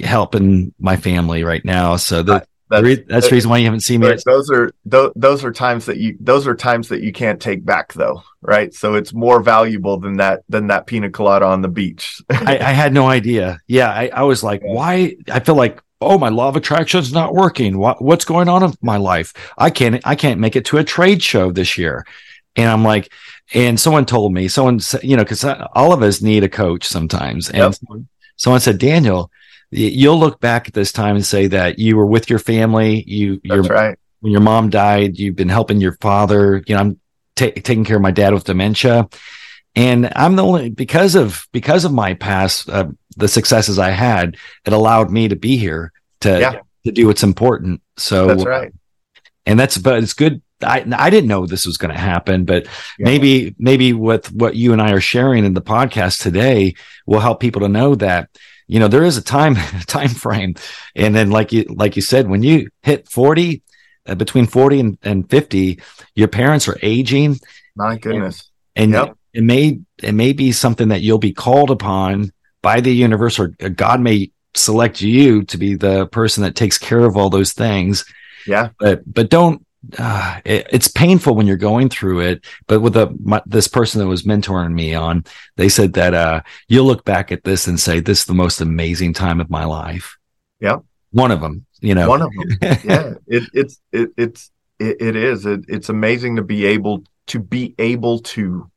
helping 0.00 0.74
my 0.78 0.96
family 0.96 1.44
right 1.44 1.64
now, 1.64 1.96
so 1.96 2.22
the 2.22 2.46
that's, 2.70 3.00
that's 3.06 3.28
the 3.28 3.34
reason 3.34 3.50
why 3.50 3.58
you 3.58 3.66
haven't 3.66 3.80
seen 3.80 4.00
me. 4.00 4.14
Those 4.24 4.50
are 4.50 4.72
those, 4.84 5.12
those 5.14 5.44
are 5.44 5.52
times 5.52 5.86
that 5.86 5.98
you 5.98 6.16
those 6.20 6.46
are 6.46 6.54
times 6.54 6.88
that 6.88 7.02
you 7.02 7.12
can't 7.12 7.40
take 7.40 7.64
back 7.64 7.92
though, 7.92 8.22
right? 8.40 8.72
So 8.74 8.94
it's 8.94 9.12
more 9.12 9.40
valuable 9.40 9.98
than 9.98 10.16
that 10.16 10.42
than 10.48 10.68
that 10.68 10.86
pina 10.86 11.10
colada 11.10 11.46
on 11.46 11.62
the 11.62 11.68
beach. 11.68 12.22
I, 12.30 12.58
I, 12.58 12.72
had 12.72 12.92
no 12.92 13.06
idea. 13.06 13.60
Yeah, 13.66 13.90
I, 13.90 14.10
I 14.12 14.22
was 14.22 14.42
like, 14.42 14.62
yeah. 14.62 14.72
why? 14.72 15.16
I 15.30 15.40
feel 15.40 15.56
like, 15.56 15.82
oh, 16.00 16.18
my 16.18 16.30
law 16.30 16.48
of 16.48 16.56
attraction 16.56 17.00
is 17.00 17.12
not 17.12 17.34
working. 17.34 17.78
What 17.78 18.02
what's 18.02 18.24
going 18.24 18.48
on 18.48 18.62
in 18.62 18.72
my 18.80 18.96
life? 18.96 19.34
I 19.58 19.70
can't 19.70 20.00
I 20.04 20.14
can't 20.14 20.40
make 20.40 20.56
it 20.56 20.64
to 20.66 20.78
a 20.78 20.84
trade 20.84 21.22
show 21.22 21.52
this 21.52 21.76
year, 21.76 22.06
and 22.56 22.68
I'm 22.68 22.82
like, 22.82 23.12
and 23.52 23.78
someone 23.78 24.06
told 24.06 24.32
me, 24.32 24.48
someone 24.48 24.80
said, 24.80 25.04
you 25.04 25.16
know, 25.16 25.22
because 25.24 25.44
all 25.44 25.92
of 25.92 26.02
us 26.02 26.22
need 26.22 26.44
a 26.44 26.48
coach 26.48 26.86
sometimes, 26.86 27.48
and 27.48 27.58
yep. 27.58 27.74
someone, 27.74 28.08
someone 28.36 28.60
said, 28.60 28.78
Daniel 28.78 29.30
you'll 29.74 30.18
look 30.18 30.40
back 30.40 30.68
at 30.68 30.74
this 30.74 30.92
time 30.92 31.16
and 31.16 31.26
say 31.26 31.48
that 31.48 31.78
you 31.78 31.96
were 31.96 32.06
with 32.06 32.30
your 32.30 32.38
family. 32.38 33.02
You, 33.06 33.40
That's 33.44 33.54
your, 33.54 33.62
right. 33.64 33.98
when 34.20 34.32
your 34.32 34.40
mom 34.40 34.70
died, 34.70 35.18
you've 35.18 35.36
been 35.36 35.48
helping 35.48 35.80
your 35.80 35.96
father. 36.00 36.62
You 36.66 36.74
know, 36.74 36.80
I'm 36.80 37.00
ta 37.36 37.46
taking 37.46 37.84
care 37.84 37.96
of 37.96 38.02
my 38.02 38.10
dad 38.10 38.32
with 38.32 38.44
dementia, 38.44 39.08
and 39.74 40.12
I'm 40.14 40.36
the 40.36 40.44
only 40.44 40.70
because 40.70 41.14
of 41.14 41.46
because 41.52 41.84
of 41.84 41.92
my 41.92 42.14
past, 42.14 42.68
uh, 42.68 42.88
the 43.16 43.28
successes 43.28 43.78
I 43.78 43.90
had, 43.90 44.36
it 44.64 44.72
allowed 44.72 45.10
me 45.10 45.28
to 45.28 45.36
be 45.36 45.56
here 45.56 45.92
to 46.20 46.40
Yeah. 46.40 46.60
to 46.84 46.92
do 46.92 47.06
what's 47.06 47.22
important. 47.22 47.80
So 47.96 48.28
That's 48.28 48.44
right. 48.44 48.72
and 49.46 49.58
that's 49.58 49.76
but 49.78 50.02
it's 50.02 50.14
good. 50.14 50.40
I 50.64 50.84
I 50.96 51.10
didn't 51.10 51.28
know 51.28 51.46
this 51.46 51.66
was 51.66 51.76
going 51.76 51.94
to 51.94 52.00
happen, 52.00 52.44
but 52.44 52.64
Yeah. 52.98 53.04
maybe 53.04 53.54
maybe 53.58 53.92
with 53.92 54.32
what 54.32 54.56
you 54.56 54.72
and 54.72 54.82
I 54.82 54.92
are 54.92 55.00
sharing 55.00 55.44
in 55.44 55.54
the 55.54 55.62
podcast 55.62 56.22
today 56.22 56.74
will 57.06 57.20
help 57.20 57.40
people 57.40 57.60
to 57.62 57.68
know 57.68 57.94
that 57.96 58.28
you 58.66 58.80
know 58.80 58.88
there 58.88 59.04
is 59.04 59.16
a 59.16 59.22
time 59.22 59.54
time 59.86 60.08
frame, 60.08 60.54
and 60.96 61.14
then 61.14 61.30
like 61.30 61.52
you 61.52 61.64
like 61.68 61.96
you 61.96 62.02
said, 62.02 62.28
when 62.28 62.42
you 62.42 62.68
hit 62.82 63.08
forty, 63.08 63.62
uh, 64.06 64.14
between 64.14 64.46
forty 64.46 64.80
and, 64.80 64.98
and 65.02 65.28
fifty, 65.30 65.80
your 66.14 66.28
parents 66.28 66.66
are 66.68 66.78
aging, 66.82 67.38
My 67.76 67.96
goodness. 67.98 68.50
and 68.76 68.92
Yep. 68.92 69.16
it 69.34 69.42
may 69.44 69.80
it 70.02 70.12
may 70.14 70.32
be 70.32 70.52
something 70.52 70.88
that 70.88 71.02
you'll 71.02 71.18
be 71.18 71.32
called 71.32 71.70
upon 71.70 72.32
by 72.62 72.80
the 72.80 72.92
universe, 72.94 73.38
or 73.38 73.48
God 73.48 74.00
may 74.00 74.30
select 74.54 75.00
you 75.02 75.42
to 75.42 75.58
be 75.58 75.74
the 75.74 76.06
person 76.06 76.42
that 76.44 76.54
takes 76.54 76.78
care 76.78 77.04
of 77.04 77.16
all 77.16 77.28
those 77.28 77.52
things 77.52 78.04
Yeah. 78.46 78.68
but 78.78 79.02
but 79.12 79.28
don't 79.28 79.63
uh, 79.98 80.40
it, 80.44 80.66
it's 80.70 80.88
painful 80.88 81.34
when 81.34 81.46
you're 81.46 81.56
going 81.56 81.88
through 81.88 82.20
it 82.20 82.44
but 82.66 82.80
with 82.80 82.94
the 82.94 83.14
my, 83.22 83.42
this 83.46 83.68
person 83.68 84.00
that 84.00 84.06
was 84.06 84.22
mentoring 84.22 84.72
me 84.72 84.94
on 84.94 85.24
they 85.56 85.68
said 85.68 85.92
that 85.94 86.14
uh 86.14 86.40
you'll 86.68 86.86
look 86.86 87.04
back 87.04 87.32
at 87.32 87.44
this 87.44 87.66
and 87.66 87.78
say 87.80 88.00
this 88.00 88.20
is 88.20 88.24
the 88.26 88.34
most 88.34 88.60
amazing 88.60 89.12
time 89.12 89.40
of 89.40 89.50
my 89.50 89.64
life 89.64 90.16
Yeah. 90.60 90.78
one 91.10 91.30
of 91.30 91.40
them 91.40 91.66
you 91.80 91.94
know 91.94 92.08
One 92.08 92.22
of 92.22 92.30
them. 92.32 92.58
yeah. 92.84 93.14
It, 93.26 93.42
it's 93.52 93.80
it, 93.92 94.10
it's 94.16 94.50
it, 94.78 94.96
it 95.00 95.16
is. 95.16 95.44
It, 95.46 95.66
it's 95.68 95.88
amazing 95.90 96.36
to 96.36 96.42
be 96.42 96.64
able 96.66 97.04
to 97.26 97.38
be 97.38 97.74
able 97.78 98.20
to 98.20 98.70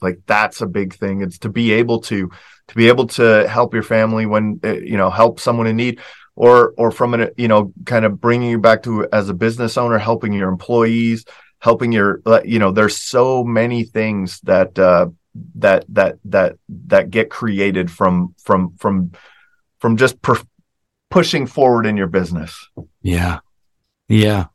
like 0.00 0.20
that's 0.26 0.60
a 0.60 0.66
big 0.66 0.94
thing. 0.94 1.22
It's 1.22 1.38
to 1.38 1.48
be 1.48 1.72
able 1.72 2.00
to 2.02 2.30
to 2.68 2.74
be 2.74 2.88
able 2.88 3.06
to 3.08 3.48
help 3.48 3.74
your 3.74 3.82
family 3.82 4.26
when 4.26 4.60
uh, 4.64 4.72
you 4.74 4.96
know 4.96 5.10
help 5.10 5.40
someone 5.40 5.66
in 5.66 5.76
need 5.76 6.00
or 6.36 6.74
or 6.76 6.90
from 6.90 7.14
an 7.14 7.30
you 7.36 7.48
know 7.48 7.72
kind 7.84 8.04
of 8.04 8.20
bringing 8.20 8.50
you 8.50 8.58
back 8.58 8.82
to 8.82 9.06
as 9.12 9.28
a 9.28 9.34
business 9.34 9.76
owner 9.76 9.98
helping 9.98 10.32
your 10.32 10.48
employees 10.48 11.24
helping 11.58 11.92
your 11.92 12.20
you 12.44 12.58
know 12.58 12.72
there's 12.72 12.98
so 12.98 13.44
many 13.44 13.84
things 13.84 14.40
that 14.40 14.76
uh 14.78 15.06
that 15.54 15.84
that 15.88 16.18
that 16.24 16.56
that 16.68 17.10
get 17.10 17.30
created 17.30 17.90
from 17.90 18.34
from 18.42 18.74
from 18.78 19.12
from 19.78 19.96
just 19.96 20.20
per- 20.22 20.40
pushing 21.10 21.46
forward 21.46 21.86
in 21.86 21.96
your 21.96 22.06
business. 22.06 22.68
Yeah. 23.02 23.40
Yeah. 24.08 24.46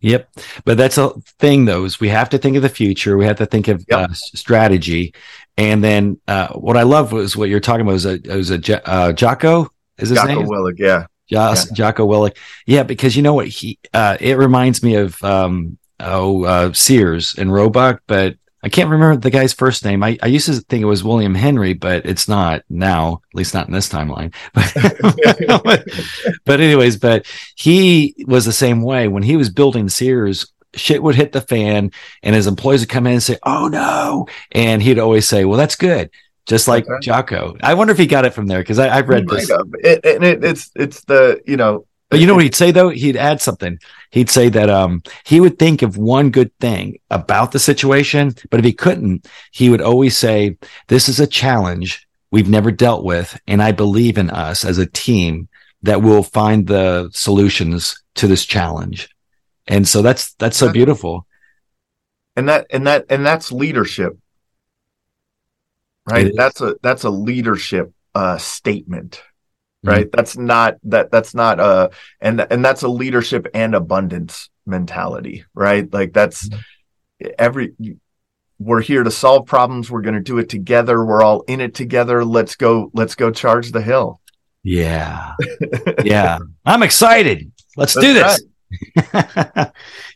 Yep. 0.00 0.28
But 0.64 0.76
that's 0.76 0.98
a 0.98 1.10
thing 1.38 1.64
though 1.64 1.84
is 1.84 2.00
we 2.00 2.08
have 2.08 2.30
to 2.30 2.38
think 2.38 2.56
of 2.56 2.62
the 2.62 2.68
future. 2.68 3.16
We 3.16 3.26
have 3.26 3.36
to 3.36 3.46
think 3.46 3.68
of 3.68 3.84
Yep. 3.88 4.10
uh, 4.10 4.12
strategy. 4.14 5.14
And 5.56 5.82
then 5.82 6.20
uh 6.28 6.48
what 6.48 6.76
i 6.76 6.82
love 6.82 7.12
was 7.12 7.36
what 7.36 7.48
you're 7.48 7.60
talking 7.60 7.82
about 7.82 7.92
was 7.92 8.06
a 8.06 8.18
was 8.26 8.50
a 8.50 8.88
uh, 8.88 9.12
jocko? 9.12 9.70
Is 9.98 10.10
his 10.10 10.18
Jocko 10.18 10.34
name? 10.34 10.46
Willink, 10.46 10.78
yeah 10.78 11.06
Jos, 11.28 11.70
Jocko 11.70 12.06
Willink. 12.06 12.36
Yeah, 12.66 12.82
because 12.82 13.16
you 13.16 13.22
know 13.22 13.34
what 13.34 13.48
he 13.48 13.78
uh 13.92 14.16
it 14.20 14.38
reminds 14.38 14.82
me 14.82 14.94
of 14.96 15.22
um 15.24 15.78
oh 16.00 16.44
uh 16.44 16.72
Sears 16.72 17.34
and 17.36 17.52
Roebuck, 17.52 18.02
but 18.06 18.36
I 18.66 18.68
can't 18.68 18.90
remember 18.90 19.16
the 19.16 19.30
guy's 19.30 19.52
first 19.52 19.84
name. 19.84 20.02
I, 20.02 20.18
I 20.20 20.26
used 20.26 20.46
to 20.46 20.54
think 20.54 20.82
it 20.82 20.86
was 20.86 21.04
William 21.04 21.36
Henry, 21.36 21.72
but 21.72 22.04
it's 22.04 22.26
not 22.26 22.62
now, 22.68 23.20
at 23.30 23.36
least 23.36 23.54
not 23.54 23.68
in 23.68 23.72
this 23.72 23.88
timeline. 23.88 24.34
But, 25.62 25.84
but 26.44 26.60
anyways, 26.60 26.96
but 26.96 27.26
he 27.54 28.24
was 28.26 28.44
the 28.44 28.52
same 28.52 28.82
way 28.82 29.06
when 29.06 29.22
he 29.22 29.36
was 29.36 29.50
building 29.50 29.88
Sears. 29.88 30.52
Shit 30.74 31.00
would 31.02 31.14
hit 31.14 31.30
the 31.30 31.40
fan, 31.40 31.92
and 32.24 32.34
his 32.34 32.48
employees 32.48 32.80
would 32.80 32.88
come 32.88 33.06
in 33.06 33.14
and 33.14 33.22
say, 33.22 33.38
"Oh 33.44 33.68
no!" 33.68 34.26
And 34.52 34.82
he'd 34.82 34.98
always 34.98 35.28
say, 35.28 35.44
"Well, 35.44 35.56
that's 35.58 35.76
good." 35.76 36.10
Just 36.46 36.68
like 36.68 36.88
right. 36.88 37.02
Jocko. 37.02 37.56
I 37.60 37.74
wonder 37.74 37.92
if 37.92 37.98
he 37.98 38.06
got 38.06 38.24
it 38.24 38.32
from 38.34 38.46
there 38.46 38.60
because 38.60 38.78
I've 38.78 39.08
read 39.08 39.28
this. 39.28 39.50
It, 39.80 40.04
and 40.06 40.24
it, 40.24 40.44
it's 40.44 40.70
it's 40.76 41.04
the 41.04 41.40
you 41.44 41.56
know 41.56 41.86
But 42.08 42.20
you 42.20 42.26
know 42.26 42.34
what 42.34 42.44
he'd 42.44 42.54
say 42.54 42.70
though? 42.70 42.88
He'd 42.88 43.16
add 43.16 43.40
something. 43.40 43.78
He'd 44.10 44.30
say 44.30 44.48
that 44.50 44.70
um 44.70 45.02
he 45.24 45.40
would 45.40 45.58
think 45.58 45.82
of 45.82 45.96
one 45.98 46.30
good 46.30 46.56
thing 46.60 46.98
about 47.10 47.50
the 47.50 47.58
situation, 47.58 48.34
but 48.50 48.60
if 48.60 48.64
he 48.64 48.72
couldn't, 48.72 49.26
he 49.50 49.70
would 49.70 49.80
always 49.82 50.16
say, 50.16 50.56
This 50.86 51.08
is 51.08 51.18
a 51.18 51.26
challenge 51.26 52.06
we've 52.30 52.48
never 52.48 52.70
dealt 52.70 53.04
with, 53.04 53.38
and 53.48 53.60
I 53.60 53.72
believe 53.72 54.16
in 54.16 54.30
us 54.30 54.64
as 54.64 54.78
a 54.78 54.86
team 54.86 55.48
that 55.82 56.02
will 56.02 56.22
find 56.22 56.66
the 56.66 57.10
solutions 57.12 58.02
to 58.16 58.26
this 58.28 58.44
challenge. 58.44 59.08
And 59.66 59.86
so 59.86 60.00
that's 60.00 60.34
that's 60.34 60.56
so 60.56 60.70
beautiful. 60.70 61.26
and 62.36 62.48
that 62.48 62.66
and 62.70 62.86
that 62.86 63.06
and 63.10 63.26
that's 63.26 63.50
leadership 63.50 64.16
right 66.08 66.32
that's 66.36 66.60
a 66.60 66.76
that's 66.82 67.04
a 67.04 67.10
leadership 67.10 67.92
uh 68.14 68.38
statement 68.38 69.22
Mm-hmm. 69.84 69.94
right 69.94 70.08
that's 70.10 70.36
not 70.38 70.76
that 70.84 71.10
that's 71.10 71.34
not 71.34 71.60
a 71.60 71.90
and 72.20 72.40
and 72.50 72.64
that's 72.64 72.82
a 72.82 72.88
leadership 72.88 73.46
and 73.52 73.74
abundance 73.74 74.48
mentality 74.64 75.44
right 75.54 75.92
like 75.92 76.12
that's 76.14 76.48
Mm-hmm. 76.48 77.28
every 77.38 77.74
we're 78.58 78.80
here 78.80 79.02
to 79.04 79.10
solve 79.10 79.46
problems 79.46 79.90
we're 79.90 80.00
going 80.00 80.14
to 80.14 80.20
do 80.22 80.38
it 80.38 80.48
together 80.48 81.04
we're 81.04 81.22
all 81.22 81.42
in 81.42 81.60
it 81.60 81.74
together 81.74 82.24
let's 82.24 82.56
go 82.56 82.90
let's 82.94 83.14
go 83.14 83.30
charge 83.30 83.70
the 83.72 83.82
hill 83.82 84.20
Yeah. 84.62 85.34
yeah. 86.04 86.38
I'm 86.64 86.82
excited. 86.82 87.52
Let's 87.76 87.94
do 87.94 88.14
That's 88.14 88.42
this. 88.42 89.06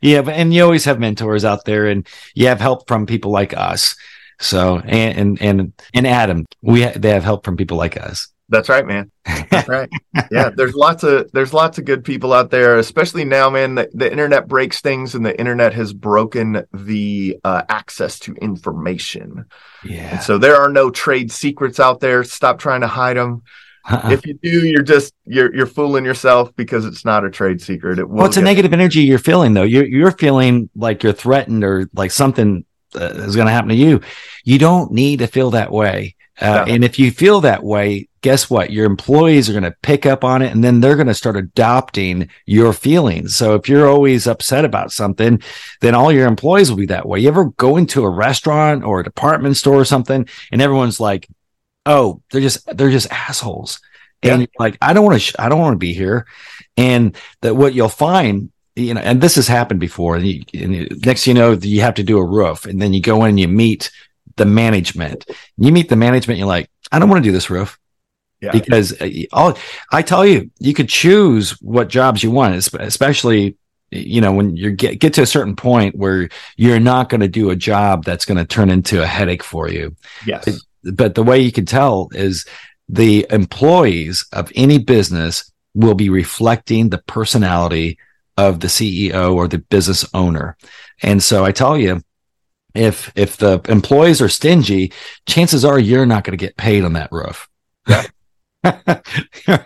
yeah, 0.02 0.22
but 0.22 0.34
and 0.34 0.52
you 0.52 0.64
always 0.64 0.84
have 0.86 0.98
mentors 0.98 1.44
out 1.44 1.64
there 1.64 1.86
and 1.86 2.06
you 2.34 2.48
have 2.48 2.60
help 2.60 2.88
from 2.88 3.06
people 3.06 3.30
like 3.30 3.54
us. 3.56 3.94
So 4.40 4.78
and 4.78 5.38
and 5.40 5.42
and, 5.42 5.72
and 5.94 6.06
Adam, 6.06 6.46
we 6.62 6.82
ha- 6.82 6.92
they 6.96 7.10
have 7.10 7.24
help 7.24 7.44
from 7.44 7.56
people 7.56 7.76
like 7.76 7.96
us. 7.96 8.28
That's 8.50 8.68
right, 8.68 8.84
man. 8.84 9.12
That's 9.50 9.68
right. 9.68 9.88
Yeah, 10.32 10.50
there's 10.50 10.74
lots 10.74 11.02
of 11.02 11.30
there's 11.32 11.54
lots 11.54 11.78
of 11.78 11.84
good 11.84 12.04
people 12.04 12.32
out 12.32 12.50
there, 12.50 12.78
especially 12.78 13.24
now, 13.24 13.48
man. 13.48 13.76
The, 13.76 13.88
the 13.94 14.10
internet 14.10 14.48
breaks 14.48 14.80
things, 14.80 15.14
and 15.14 15.24
the 15.24 15.38
internet 15.38 15.72
has 15.74 15.92
broken 15.92 16.64
the 16.72 17.38
uh, 17.42 17.62
access 17.68 18.18
to 18.20 18.34
information. 18.34 19.46
Yeah. 19.84 20.14
And 20.14 20.22
so 20.22 20.36
there 20.36 20.56
are 20.56 20.68
no 20.68 20.90
trade 20.90 21.32
secrets 21.32 21.80
out 21.80 22.00
there. 22.00 22.22
Stop 22.24 22.58
trying 22.58 22.82
to 22.82 22.86
hide 22.86 23.16
them. 23.16 23.42
Uh-uh. 23.88 24.10
If 24.10 24.26
you 24.26 24.34
do, 24.34 24.66
you're 24.66 24.82
just 24.82 25.14
you're 25.24 25.54
you're 25.54 25.66
fooling 25.66 26.04
yourself 26.04 26.54
because 26.54 26.84
it's 26.84 27.04
not 27.04 27.24
a 27.24 27.30
trade 27.30 27.60
secret. 27.60 27.98
It 27.98 28.08
well, 28.08 28.26
it's 28.26 28.36
a 28.36 28.42
negative 28.42 28.72
energy 28.72 29.00
you're 29.00 29.18
feeling 29.18 29.54
though. 29.54 29.62
You're 29.62 29.86
you're 29.86 30.12
feeling 30.12 30.68
like 30.74 31.02
you're 31.02 31.12
threatened 31.12 31.64
or 31.64 31.88
like 31.94 32.10
something 32.10 32.64
uh, 32.94 33.04
is 33.24 33.36
going 33.36 33.46
to 33.46 33.52
happen 33.52 33.68
to 33.70 33.74
you. 33.74 34.00
You 34.44 34.58
don't 34.58 34.92
need 34.92 35.18
to 35.20 35.26
feel 35.26 35.50
that 35.52 35.72
way. 35.72 36.16
Uh, 36.40 36.64
No. 36.66 36.72
And 36.74 36.84
if 36.84 36.98
you 36.98 37.10
feel 37.10 37.40
that 37.42 37.62
way, 37.62 38.08
guess 38.22 38.48
what? 38.50 38.70
Your 38.70 38.86
employees 38.86 39.48
are 39.48 39.52
going 39.52 39.62
to 39.64 39.74
pick 39.82 40.06
up 40.06 40.24
on 40.24 40.42
it 40.42 40.52
and 40.52 40.62
then 40.64 40.80
they're 40.80 40.96
going 40.96 41.06
to 41.06 41.14
start 41.14 41.36
adopting 41.36 42.28
your 42.46 42.72
feelings. 42.72 43.34
So 43.36 43.54
if 43.54 43.68
you're 43.68 43.88
always 43.88 44.26
upset 44.26 44.64
about 44.64 44.92
something, 44.92 45.42
then 45.80 45.94
all 45.94 46.10
your 46.12 46.26
employees 46.26 46.70
will 46.70 46.78
be 46.78 46.86
that 46.86 47.06
way. 47.06 47.20
You 47.20 47.28
ever 47.28 47.46
go 47.46 47.76
into 47.76 48.04
a 48.04 48.10
restaurant 48.10 48.84
or 48.84 49.00
a 49.00 49.04
department 49.04 49.56
store 49.56 49.76
or 49.80 49.84
something 49.84 50.26
and 50.52 50.62
everyone's 50.62 51.00
like, 51.00 51.28
Oh, 51.86 52.20
they're 52.30 52.42
just, 52.42 52.66
they're 52.76 52.90
just 52.90 53.10
assholes. 53.10 53.80
And 54.22 54.30
Yeah. 54.32 54.38
you're 54.40 54.48
like, 54.58 54.76
I 54.82 54.92
don't 54.92 55.04
want 55.04 55.14
to, 55.16 55.20
sh- 55.20 55.34
I 55.38 55.48
don't 55.48 55.60
want 55.60 55.72
to 55.74 55.78
be 55.78 55.94
here. 55.94 56.26
And 56.76 57.16
that 57.40 57.56
what 57.56 57.72
you'll 57.74 57.88
find, 57.88 58.50
you 58.80 58.94
know, 58.94 59.00
and 59.00 59.20
this 59.20 59.36
has 59.36 59.46
happened 59.48 59.80
before. 59.80 60.16
And, 60.16 60.26
you, 60.26 60.42
and 60.54 60.74
you- 60.74 60.88
next, 61.04 61.26
you 61.26 61.34
know, 61.34 61.52
you 61.52 61.80
have 61.82 61.94
to 61.94 62.02
do 62.02 62.18
a 62.18 62.24
roof 62.24 62.64
and 62.66 62.80
then 62.80 62.92
you 62.92 63.00
go 63.00 63.24
in 63.24 63.30
and 63.30 63.40
you 63.40 63.48
meet 63.48 63.90
the 64.36 64.46
management. 64.46 65.26
You 65.56 65.72
meet 65.72 65.88
the 65.88 65.96
management. 65.96 66.38
You're 66.38 66.48
like, 66.48 66.70
I 66.92 66.98
don't 66.98 67.08
want 67.08 67.22
to 67.22 67.28
do 67.28 67.32
this 67.32 67.50
roof 67.50 67.78
Yeah. 68.40 68.52
because 68.52 69.00
uh, 69.00 69.08
all 69.32 69.56
I 69.92 70.02
tell 70.02 70.24
you, 70.26 70.50
you 70.58 70.74
could 70.74 70.88
choose 70.88 71.50
what 71.60 71.88
jobs 71.88 72.22
you 72.22 72.30
want, 72.30 72.54
especially 72.74 73.56
you 73.92 74.20
know 74.20 74.32
when 74.32 74.54
you 74.56 74.70
get 74.70 75.00
get 75.00 75.14
to 75.14 75.22
a 75.22 75.26
certain 75.26 75.56
point 75.56 75.96
where 75.96 76.28
you're 76.56 76.78
not 76.78 77.08
going 77.08 77.22
to 77.22 77.28
do 77.28 77.50
a 77.50 77.56
job 77.56 78.04
that's 78.04 78.24
going 78.24 78.38
to 78.38 78.44
turn 78.44 78.70
into 78.70 79.02
a 79.02 79.06
headache 79.06 79.42
for 79.42 79.68
you. 79.68 79.96
Yes. 80.24 80.62
But 80.84 81.16
the 81.16 81.24
way 81.24 81.40
you 81.40 81.50
can 81.52 81.66
tell 81.66 82.08
is 82.12 82.46
the 82.88 83.26
employees 83.30 84.26
of 84.32 84.50
any 84.54 84.78
business 84.78 85.52
will 85.74 85.94
be 85.94 86.08
reflecting 86.08 86.88
the 86.88 86.98
personality 86.98 87.98
of 88.40 88.60
the 88.60 88.68
CEO 88.68 89.34
or 89.34 89.46
the 89.46 89.58
business 89.58 90.04
owner. 90.14 90.56
And 91.02 91.22
so 91.22 91.44
I 91.44 91.52
tell 91.52 91.76
you, 91.76 92.02
if 92.74 93.12
if 93.14 93.36
the 93.36 93.60
employees 93.68 94.22
are 94.22 94.28
stingy, 94.28 94.92
chances 95.26 95.64
are 95.64 95.78
you're 95.78 96.06
not 96.06 96.24
going 96.24 96.38
to 96.38 96.44
get 96.44 96.56
paid 96.56 96.84
on 96.84 96.94
that 96.94 97.10
roof. 97.12 97.48
Yeah. 97.86 98.04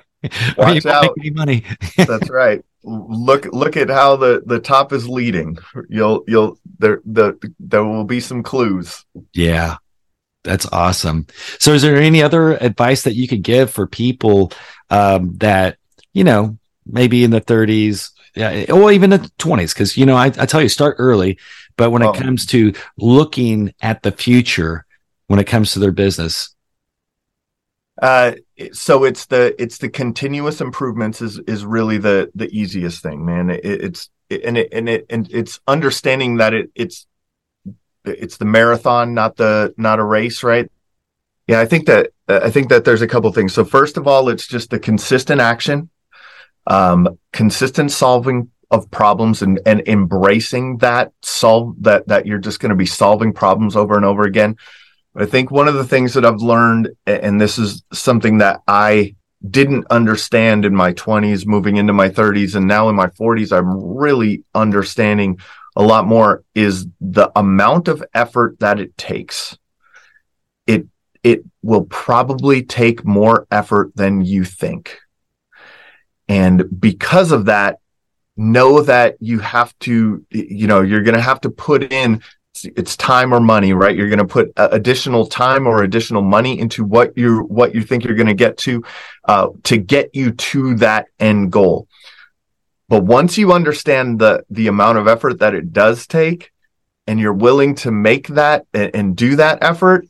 Watch 0.57 0.87
out. 0.87 1.15
money. 1.33 1.65
That's 1.97 2.31
right. 2.31 2.65
Look 2.83 3.47
look 3.53 3.77
at 3.77 3.91
how 3.91 4.17
the 4.17 4.43
the 4.45 4.59
top 4.59 4.93
is 4.93 5.09
leading. 5.09 5.59
You'll 5.89 6.25
you'll 6.27 6.59
there 6.79 7.01
the 7.05 7.39
there 7.61 7.85
will 7.85 8.05
be 8.05 8.21
some 8.21 8.43
clues. 8.43 9.05
Yeah. 9.35 9.77
That's 10.43 10.67
awesome. 10.67 11.27
So, 11.59 11.73
is 11.73 11.81
there 11.81 11.97
any 11.97 12.23
other 12.23 12.53
advice 12.53 13.03
that 13.03 13.15
you 13.15 13.27
could 13.27 13.43
give 13.43 13.71
for 13.71 13.87
people 13.87 14.53
um, 14.91 15.37
that 15.39 15.79
you 16.13 16.25
know 16.25 16.59
maybe 16.87 17.25
in 17.25 17.31
the 17.31 17.41
30s, 17.41 18.11
yeah, 18.35 18.67
or 18.73 18.93
even 18.93 19.11
the 19.11 19.19
20s? 19.39 19.75
Because 19.75 19.97
you 19.97 20.07
know, 20.07 20.17
I, 20.17 20.27
I, 20.27 20.47
tell 20.47 20.63
you, 20.63 20.69
start 20.69 20.97
early. 20.99 21.39
But 21.77 21.91
when 21.91 22.03
oh. 22.03 22.11
it 22.11 22.17
comes 22.17 22.47
to 22.47 22.73
looking 22.99 23.75
at 23.81 24.03
the 24.03 24.13
future, 24.13 24.85
when 25.27 25.39
it 25.39 25.47
comes 25.47 25.73
to 25.73 25.79
their 25.79 25.93
business, 25.93 26.55
uh, 28.01 28.33
so 28.73 29.05
it's 29.05 29.27
the 29.27 29.55
it's 29.61 29.79
the 29.79 29.89
continuous 29.89 30.61
improvements 30.61 31.23
is 31.23 31.39
is 31.41 31.65
really 31.65 31.99
the 31.99 32.31
the 32.35 32.49
easiest 32.49 33.03
thing, 33.03 33.25
man. 33.25 33.51
It, 33.51 33.65
it's 33.65 34.11
it, 34.29 34.45
and 34.45 34.59
it 34.59 34.69
and 34.73 34.89
it 34.89 35.07
and 35.11 35.29
it's 35.31 35.61
understanding 35.67 36.39
that 36.39 36.55
it 36.55 36.71
it's 36.75 37.07
it's 38.05 38.37
the 38.37 38.45
marathon, 38.45 39.15
not 39.15 39.37
the 39.37 39.75
not 39.77 40.01
a 40.01 40.05
race, 40.05 40.43
right? 40.43 40.71
Yeah, 41.47 41.61
I 41.61 41.67
think 41.67 41.87
that 41.87 42.11
I 42.29 42.51
think 42.51 42.69
that 42.71 42.85
there's 42.85 43.03
a 43.03 43.07
couple 43.07 43.31
things. 43.33 43.55
So 43.55 43.65
first 43.65 43.97
of 43.97 44.09
all, 44.09 44.29
it's 44.29 44.47
just 44.47 44.71
the 44.71 44.79
consistent 44.79 45.41
action, 45.41 45.89
um, 46.67 47.19
consistent 47.33 47.91
solving 47.91 48.51
of 48.71 48.91
problems, 48.91 49.43
and 49.43 49.61
and 49.67 49.87
embracing 49.87 50.79
that 50.79 51.13
solve 51.23 51.75
that 51.81 52.09
that 52.09 52.27
you're 52.27 52.39
just 52.39 52.61
going 52.61 52.71
to 52.71 52.77
be 52.77 52.87
solving 52.87 53.33
problems 53.33 53.77
over 53.77 53.97
and 53.97 54.05
over 54.05 54.23
again. 54.23 54.57
I 55.17 55.27
think 55.27 55.51
one 55.51 55.69
of 55.69 55.75
the 55.75 55.85
things 55.85 56.15
that 56.15 56.25
I've 56.25 56.43
learned, 56.43 56.91
and 57.07 57.41
this 57.41 57.57
is 57.57 57.85
something 57.93 58.39
that 58.39 58.63
I 58.67 59.15
didn't 59.49 59.87
understand 59.91 60.65
in 60.65 60.75
my 60.75 60.93
20s, 60.93 61.47
moving 61.47 61.77
into 61.77 61.93
my 61.93 62.09
30s, 62.09 62.57
and 62.57 62.67
now 62.67 62.89
in 62.89 62.97
my 62.97 63.09
40s, 63.09 63.57
I'm 63.57 63.97
really 63.97 64.43
understanding 64.55 65.39
a 65.77 65.83
lot 65.83 66.07
more 66.07 66.45
is 66.55 66.87
the 67.01 67.31
amount 67.37 67.89
of 67.89 68.03
effort 68.15 68.59
that 68.61 68.81
it 68.81 68.97
takes. 68.97 69.59
It 70.67 70.87
it 71.23 71.45
will 71.63 71.85
probably 71.85 72.63
take 72.63 73.05
more 73.05 73.47
effort 73.51 73.93
than 73.95 74.25
you 74.25 74.45
think. 74.45 74.99
And 76.29 76.81
because 76.81 77.33
of 77.33 77.47
that, 77.47 77.79
know 78.37 78.81
that 78.83 79.17
you 79.21 79.39
have 79.39 79.79
to, 79.81 80.25
you 80.31 80.67
know, 80.67 80.83
you're 80.83 81.03
going 81.03 81.15
to 81.15 81.21
have 81.21 81.41
to 81.43 81.51
put 81.51 81.93
in 81.93 82.23
it's 82.65 82.97
time 82.97 83.35
or 83.35 83.41
money, 83.41 83.73
right? 83.73 83.97
You're 83.97 84.09
going 84.09 84.19
to 84.21 84.25
put 84.27 84.53
additional 84.57 85.27
time 85.27 85.67
or 85.67 85.83
additional 85.83 86.23
money 86.23 86.59
into 86.59 86.85
what 86.85 87.17
you 87.19 87.41
what 87.41 87.75
you 87.75 87.83
think 87.83 88.05
you're 88.05 88.15
going 88.15 88.29
to 88.29 88.35
get 88.35 88.57
to 88.59 88.85
uh, 89.25 89.49
to 89.65 89.77
get 89.77 90.15
you 90.15 90.31
to 90.33 90.77
that 90.77 91.07
end 91.19 91.51
goal. 91.51 91.89
But 92.89 93.05
once 93.05 93.37
you 93.37 93.53
understand 93.53 94.21
the 94.21 94.45
the 94.51 94.69
amount 94.69 94.99
of 94.99 95.09
effort 95.09 95.41
that 95.41 95.55
it 95.55 95.73
does 95.73 96.07
take, 96.07 96.53
and 97.07 97.19
you're 97.19 97.33
willing 97.33 97.75
to 97.77 97.91
make 97.91 98.29
that 98.29 98.67
and, 98.73 98.95
and 98.95 99.17
do 99.17 99.37
that 99.37 99.59
effort, 99.63 100.07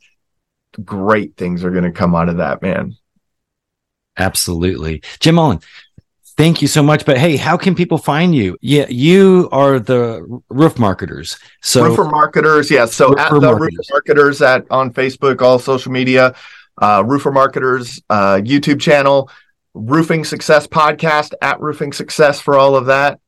great 0.84 1.36
things 1.36 1.64
are 1.64 1.70
going 1.70 1.84
to 1.84 1.92
come 1.92 2.14
out 2.14 2.28
of 2.28 2.38
that, 2.38 2.60
man. 2.60 2.94
Absolutely, 4.18 5.02
Jim 5.18 5.36
Ahlin. 5.36 5.62
Thank 6.36 6.62
you 6.62 6.68
so 6.68 6.82
much. 6.82 7.06
But 7.06 7.16
hey, 7.16 7.36
how 7.36 7.56
can 7.56 7.74
people 7.74 7.98
find 7.98 8.34
you? 8.34 8.56
Yeah, 8.60 8.86
you 8.88 9.48
are 9.52 9.78
the 9.78 10.40
roof 10.48 10.78
marketers. 10.78 11.38
So 11.62 11.84
roofer 11.84 12.04
marketers, 12.04 12.70
yeah. 12.70 12.86
So 12.86 13.10
roofer 13.10 13.20
at 13.20 13.30
the 13.30 13.40
marketers. 13.40 13.60
roofer 13.60 13.92
marketers 13.92 14.42
at 14.42 14.70
on 14.70 14.92
Facebook, 14.92 15.42
all 15.42 15.60
social 15.60 15.92
media, 15.92 16.34
uh, 16.78 17.04
roofer 17.06 17.30
marketers, 17.30 18.02
uh, 18.10 18.36
YouTube 18.36 18.80
channel, 18.80 19.30
roofing 19.74 20.24
success 20.24 20.66
podcast 20.66 21.34
at 21.40 21.60
roofing 21.60 21.92
success 21.92 22.40
for 22.40 22.58
all 22.58 22.74
of 22.74 22.86
that. 22.86 23.20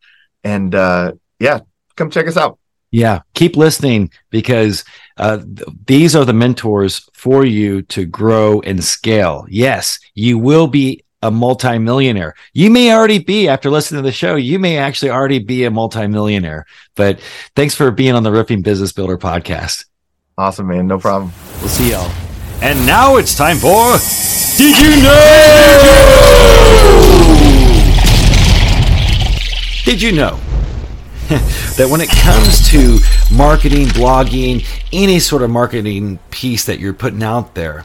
And 0.42 0.75
uh, 0.75 1.12
yeah, 1.38 1.61
come 1.95 2.11
check 2.11 2.27
us 2.27 2.37
out. 2.37 2.59
Yeah, 2.90 3.21
keep 3.35 3.57
listening 3.57 4.11
because 4.31 4.85
uh, 5.16 5.38
th- 5.38 5.69
these 5.87 6.16
are 6.16 6.25
the 6.25 6.33
mentors 6.33 7.09
for 7.12 7.45
you 7.45 7.83
to 7.83 8.05
grow 8.05 8.61
and 8.62 8.83
scale. 8.83 9.47
Yes, 9.49 9.99
you 10.14 10.38
will 10.38 10.66
be 10.66 11.05
a 11.23 11.31
multimillionaire. 11.31 12.35
You 12.53 12.71
may 12.71 12.93
already 12.93 13.19
be 13.19 13.49
after 13.49 13.71
listening 13.71 14.03
to 14.03 14.07
the 14.07 14.13
show. 14.13 14.37
You 14.37 14.59
may 14.59 14.79
actually 14.79 15.11
already 15.11 15.39
be 15.39 15.65
a 15.65 15.71
multimillionaire. 15.71 16.67
But 16.95 17.21
thanks 17.55 17.75
for 17.75 17.91
being 17.91 18.15
on 18.15 18.23
the 18.23 18.33
Roofing 18.33 18.63
Business 18.63 18.93
Builder 18.93 19.19
podcast. 19.19 19.87
Awesome, 20.39 20.67
man. 20.67 20.87
No 20.87 20.99
problem. 20.99 21.33
We'll 21.61 21.69
see 21.69 21.91
y'all. 21.91 22.11
And 22.61 22.87
now 22.87 23.17
it's 23.17 23.35
time 23.35 23.57
for 23.57 23.97
Did 24.57 24.79
You 24.79 25.03
Know? 25.03 26.67
Did 29.85 30.03
you 30.03 30.13
know 30.13 30.37
that 31.29 31.87
when 31.89 32.01
it 32.01 32.09
comes 32.09 32.69
to 32.71 32.99
marketing, 33.33 33.87
blogging, 33.87 34.67
any 34.93 35.21
sort 35.21 35.43
of 35.43 35.51
marketing 35.51 36.19
piece 36.31 36.65
that 36.65 36.81
you're 36.81 36.93
putting 36.93 37.23
out 37.23 37.55
there, 37.55 37.85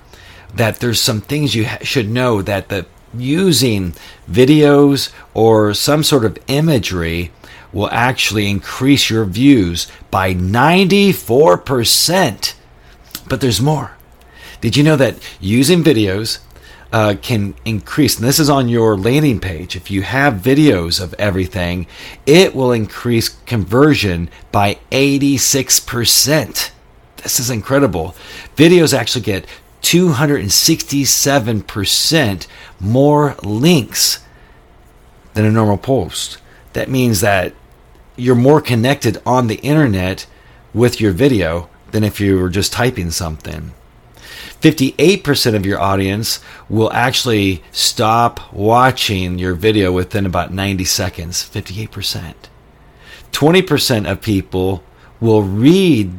that 0.56 0.80
there's 0.80 1.00
some 1.00 1.22
things 1.22 1.54
you 1.54 1.66
ha- 1.66 1.78
should 1.82 2.10
know 2.10 2.42
that 2.42 2.70
the 2.70 2.86
using 3.14 3.94
videos 4.30 5.12
or 5.34 5.74
some 5.74 6.04
sort 6.04 6.26
of 6.26 6.38
imagery 6.48 7.32
will 7.74 7.90
actually 7.90 8.50
increase 8.50 9.10
your 9.10 9.26
views 9.26 9.88
by 10.10 10.34
94%. 10.34 12.54
But 13.28 13.42
there's 13.42 13.62
more. 13.62 13.98
Did 14.60 14.76
you 14.78 14.84
know 14.84 14.96
that 14.98 15.16
using 15.40 15.84
videos 15.84 16.40
uh, 16.92 17.16
can 17.22 17.56
increase, 17.64 18.18
and 18.18 18.28
this 18.28 18.40
is 18.40 18.50
on 18.50 18.68
your 18.68 18.98
landing 18.98 19.40
page, 19.40 19.76
if 19.76 19.90
you 19.90 20.02
have 20.02 20.34
videos 20.36 21.02
of 21.02 21.14
everything, 21.16 21.88
it 22.26 22.54
will 22.54 22.72
increase 22.72 23.30
conversion 23.30 24.30
by 24.52 24.78
86%. 24.92 26.72
This 27.24 27.40
is 27.40 27.50
incredible. 27.50 28.16
Videos 28.56 28.98
actually 28.98 29.22
get 29.22 29.46
267% 29.82 32.48
more 32.80 33.36
links 33.44 34.24
than 35.34 35.46
a 35.46 35.52
normal 35.52 35.78
post. 35.78 36.38
That 36.74 36.90
means 36.90 37.22
that 37.22 37.54
you're 38.16 38.36
more 38.36 38.62
connected 38.62 39.20
on 39.26 39.48
the 39.48 39.56
internet 39.56 40.28
with 40.74 41.02
your 41.02 41.12
video 41.12 41.70
than 41.92 42.04
if 42.04 42.20
you 42.20 42.40
were 42.40 42.50
just 42.50 42.74
typing 42.74 43.12
something. 43.12 43.74
58% 44.62 45.56
of 45.56 45.66
your 45.66 45.80
audience 45.80 46.40
will 46.70 46.92
actually 46.94 47.64
stop 47.72 48.54
watching 48.54 49.40
your 49.40 49.56
video 49.56 49.92
within 49.92 50.26
about 50.26 50.54
90 50.54 50.86
seconds. 50.86 51.44
58%. 51.44 52.36
20% 53.32 54.12
of 54.12 54.22
people 54.22 54.84
will 55.20 55.42
read 55.42 56.12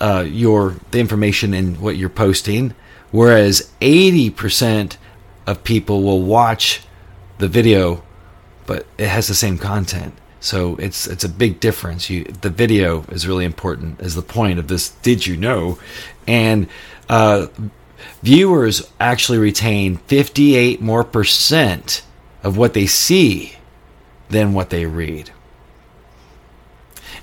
uh, 0.00 0.24
your 0.26 0.76
the 0.90 1.00
information 1.00 1.54
in 1.54 1.80
what 1.80 1.96
you're 1.96 2.08
posting 2.08 2.74
whereas 3.10 3.70
80% 3.80 4.96
of 5.46 5.64
people 5.64 6.02
will 6.02 6.22
watch 6.22 6.82
the 7.38 7.48
video 7.48 8.02
but 8.68 8.86
it 8.98 9.08
has 9.08 9.26
the 9.26 9.34
same 9.34 9.56
content. 9.56 10.12
So 10.40 10.76
it's 10.76 11.06
it's 11.08 11.24
a 11.24 11.28
big 11.28 11.58
difference. 11.58 12.08
You 12.10 12.24
the 12.24 12.50
video 12.50 13.02
is 13.08 13.26
really 13.26 13.46
important 13.46 13.98
is 14.00 14.14
the 14.14 14.22
point 14.22 14.60
of 14.60 14.68
this 14.68 14.90
did 14.90 15.26
you 15.26 15.36
know? 15.36 15.78
And 16.28 16.68
uh, 17.08 17.46
viewers 18.22 18.88
actually 19.00 19.38
retain 19.38 19.96
58 19.96 20.82
more 20.82 21.02
percent 21.02 22.02
of 22.44 22.58
what 22.58 22.74
they 22.74 22.86
see 22.86 23.56
than 24.28 24.52
what 24.52 24.68
they 24.68 24.84
read. 24.84 25.30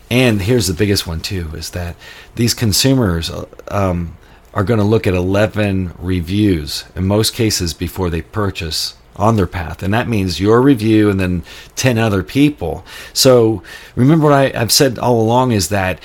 And 0.09 0.41
here's 0.41 0.65
the 0.65 0.73
biggest 0.73 1.05
one 1.05 1.21
too 1.21 1.51
is 1.53 1.69
that 1.69 1.95
these 2.33 2.55
consumers 2.55 3.31
um, 3.67 4.17
are 4.55 4.63
going 4.63 4.79
to 4.79 4.85
look 4.85 5.05
at 5.05 5.13
11 5.13 5.93
reviews 5.99 6.85
in 6.95 7.05
most 7.05 7.33
cases 7.35 7.73
before 7.73 8.09
they 8.09 8.21
purchase 8.21 8.95
on 9.17 9.35
their 9.35 9.47
path. 9.47 9.83
And 9.83 9.93
that 9.93 10.07
means 10.07 10.39
your 10.39 10.61
review 10.61 11.09
and 11.09 11.19
then 11.19 11.43
10 11.75 11.97
other 11.97 12.23
people. 12.23 12.85
So 13.13 13.61
remember 13.95 14.25
what 14.25 14.33
I, 14.33 14.49
have 14.57 14.71
said 14.71 14.97
all 14.97 15.21
along 15.21 15.51
is 15.51 15.69
that 15.69 15.99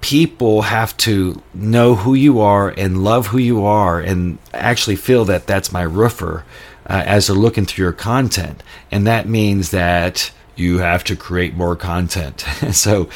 people 0.00 0.62
have 0.62 0.96
to 0.98 1.42
know 1.54 1.94
who 1.94 2.14
you 2.14 2.40
are 2.40 2.68
and 2.68 3.02
love 3.02 3.28
who 3.28 3.38
you 3.38 3.64
are 3.64 4.00
and 4.00 4.38
actually 4.52 4.96
feel 4.96 5.24
that 5.24 5.46
that's 5.46 5.72
my 5.72 5.82
roofer 5.82 6.44
uh, 6.86 7.02
as 7.06 7.26
they're 7.26 7.36
looking 7.36 7.64
through 7.64 7.84
your 7.84 7.92
content. 7.92 8.62
And 8.90 9.06
that 9.06 9.26
means 9.26 9.70
that 9.70 10.30
you 10.56 10.78
have 10.78 11.04
to 11.04 11.16
create 11.16 11.54
more 11.54 11.74
content. 11.74 12.40
so 12.72 13.08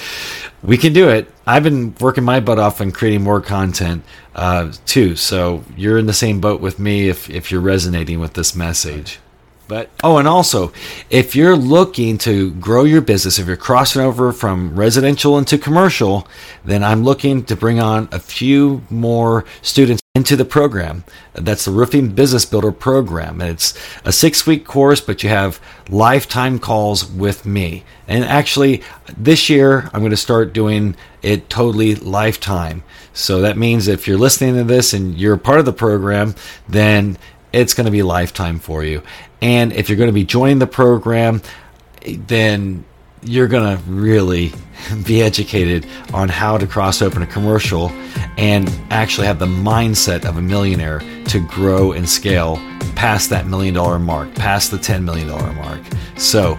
we 0.63 0.77
can 0.77 0.93
do 0.93 1.09
it. 1.09 1.31
I've 1.49 1.63
been 1.63 1.95
working 1.99 2.25
my 2.25 2.41
butt 2.41 2.59
off 2.59 2.83
on 2.83 2.93
creating 2.93 3.23
more 3.23 3.41
content 3.41 4.05
uh, 4.35 4.71
too. 4.85 5.17
So 5.17 5.65
you're 5.79 5.97
in 5.97 6.05
the 6.05 6.13
same 6.13 6.43
boat 6.43 6.61
with 6.61 6.79
me 6.79 7.09
if, 7.09 7.31
if 7.31 7.51
you're 7.51 7.63
resonating 7.63 8.21
with 8.21 8.35
this 8.35 8.55
message. 8.55 9.19
But 9.67 9.89
oh, 10.05 10.19
and 10.19 10.29
also, 10.29 10.75
if 11.09 11.35
you're 11.35 11.57
looking 11.57 12.19
to 12.19 12.51
grow 12.53 12.85
your 12.85 13.01
business, 13.01 13.39
if 13.39 13.47
you're 13.47 13.57
crossing 13.57 14.03
over 14.03 14.31
from 14.31 14.79
residential 14.79 15.39
into 15.39 15.57
commercial, 15.57 16.29
then 16.67 16.85
I'm 16.85 17.03
looking 17.03 17.43
to 17.47 17.57
bring 17.57 17.81
on 17.81 18.11
a 18.13 18.19
few 18.19 18.83
more 18.91 19.47
students 19.63 20.03
into 20.19 20.35
the 20.35 20.45
program. 20.45 21.05
That's 21.33 21.65
the 21.65 21.71
Roofing 21.71 22.09
Business 22.09 22.45
Builder 22.45 22.73
program. 22.73 23.41
And 23.41 23.51
it's 23.51 23.73
a 24.05 24.11
six 24.11 24.49
week 24.49 24.67
course, 24.67 25.01
but 25.01 25.23
you 25.23 25.29
have 25.29 25.61
lifetime 25.89 26.59
calls 26.59 27.09
with 27.09 27.47
me. 27.47 27.85
And 28.09 28.25
actually, 28.25 28.83
this 29.17 29.49
year, 29.49 29.89
I'm 29.93 30.01
going 30.01 30.11
to 30.11 30.17
start 30.17 30.53
doing 30.53 30.97
it 31.23 31.49
totally 31.49 31.95
lifetime. 31.95 32.83
So 33.13 33.41
that 33.43 33.57
means 33.57 33.87
if 33.87 34.09
you're 34.09 34.19
listening 34.19 34.57
to 34.57 34.65
this 34.65 34.93
and 34.93 35.17
you're 35.17 35.37
part 35.37 35.61
of 35.61 35.67
the 35.67 35.73
program, 35.73 36.35
then 36.69 37.17
it's 37.53 37.73
going 37.73 37.87
to 37.87 37.93
be 37.93 38.03
lifetime 38.03 38.59
for 38.59 38.83
you. 38.83 39.05
And 39.41 39.73
if 39.73 39.89
you're 39.89 39.99
going 39.99 40.09
to 40.09 40.13
be 40.13 40.25
joining 40.25 40.59
the 40.59 40.67
program, 40.67 41.43
then 42.05 42.85
you're 43.23 43.49
going 43.49 43.77
to 43.77 43.83
really 43.85 44.53
be 45.07 45.23
educated 45.23 45.87
on 46.13 46.29
how 46.29 46.59
to 46.59 46.67
cross 46.67 47.03
open 47.03 47.23
a 47.23 47.27
commercial 47.27 47.91
and 48.37 48.69
actually 48.91 49.27
have 49.27 49.39
the 49.39 49.47
mindset 49.47 50.25
of 50.25 50.37
a 50.37 50.43
millionaire 50.43 51.01
to 51.27 51.41
grow 51.41 51.93
and 51.93 52.09
scale 52.09 52.57
past 52.95 53.31
that 53.31 53.47
million 53.47 53.75
dollar 53.75 53.99
mark, 53.99 54.35
past 54.35 54.71
the 54.71 54.77
$10 54.77 55.05
million 55.05 55.29
mark. 55.29 55.81
So, 56.17 56.59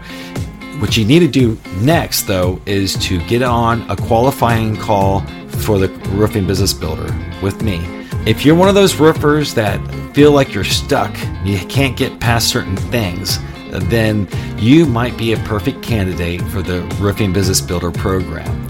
what 0.80 0.96
you 0.96 1.04
need 1.04 1.20
to 1.20 1.28
do 1.28 1.58
next, 1.82 2.24
though, 2.24 2.62
is 2.66 2.96
to 3.06 3.20
get 3.28 3.42
on 3.42 3.82
a 3.92 3.98
qualifying 3.98 4.78
call 4.78 5.22
for 5.60 5.78
the 5.78 5.90
roofing 6.12 6.48
business 6.48 6.74
builder 6.74 7.14
with 7.42 7.62
me. 7.62 7.82
If 8.26 8.46
you're 8.46 8.56
one 8.56 8.70
of 8.70 8.76
those 8.76 8.96
roofers 8.96 9.54
that 9.56 9.80
feel 10.14 10.32
like 10.32 10.54
you're 10.54 10.64
stuck, 10.64 11.14
you 11.44 11.58
can't 11.68 11.98
get 11.98 12.22
past 12.22 12.48
certain 12.48 12.78
things, 12.78 13.40
then 13.72 14.28
you 14.58 14.86
might 14.86 15.18
be 15.18 15.34
a 15.34 15.38
perfect 15.40 15.82
candidate 15.82 16.42
for 16.44 16.62
the 16.62 16.82
Roofing 17.00 17.34
Business 17.34 17.62
Builder 17.62 17.92
program. 17.92 18.70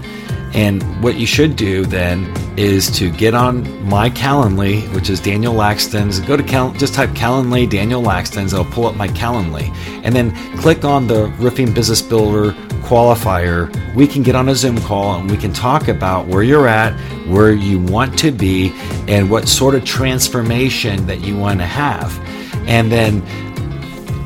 And 0.52 0.82
what 1.02 1.14
you 1.14 1.26
should 1.26 1.54
do 1.54 1.84
then 1.84 2.32
is 2.56 2.90
to 2.98 3.10
get 3.10 3.34
on 3.34 3.88
my 3.88 4.10
Calendly, 4.10 4.82
which 4.94 5.08
is 5.08 5.20
Daniel 5.20 5.54
Lakstins. 5.54 6.26
Go 6.26 6.36
to 6.36 6.42
Cal- 6.42 6.72
just 6.72 6.92
type 6.92 7.10
Calendly 7.10 7.70
Daniel 7.70 8.02
Lakstins. 8.02 8.52
I'll 8.52 8.64
pull 8.64 8.86
up 8.86 8.96
my 8.96 9.08
Calendly, 9.08 9.72
and 10.02 10.14
then 10.14 10.32
click 10.58 10.84
on 10.84 11.06
the 11.06 11.26
Roofing 11.38 11.72
Business 11.72 12.02
Builder 12.02 12.52
qualifier. 12.82 13.72
We 13.94 14.08
can 14.08 14.24
get 14.24 14.34
on 14.34 14.48
a 14.48 14.54
Zoom 14.56 14.80
call 14.80 15.20
and 15.20 15.30
we 15.30 15.36
can 15.36 15.52
talk 15.52 15.86
about 15.86 16.26
where 16.26 16.42
you're 16.42 16.66
at, 16.66 16.92
where 17.28 17.52
you 17.52 17.78
want 17.78 18.18
to 18.18 18.32
be, 18.32 18.72
and 19.06 19.30
what 19.30 19.46
sort 19.46 19.76
of 19.76 19.84
transformation 19.84 21.06
that 21.06 21.20
you 21.20 21.36
want 21.36 21.60
to 21.60 21.66
have. 21.66 22.18
And 22.66 22.90
then 22.90 23.22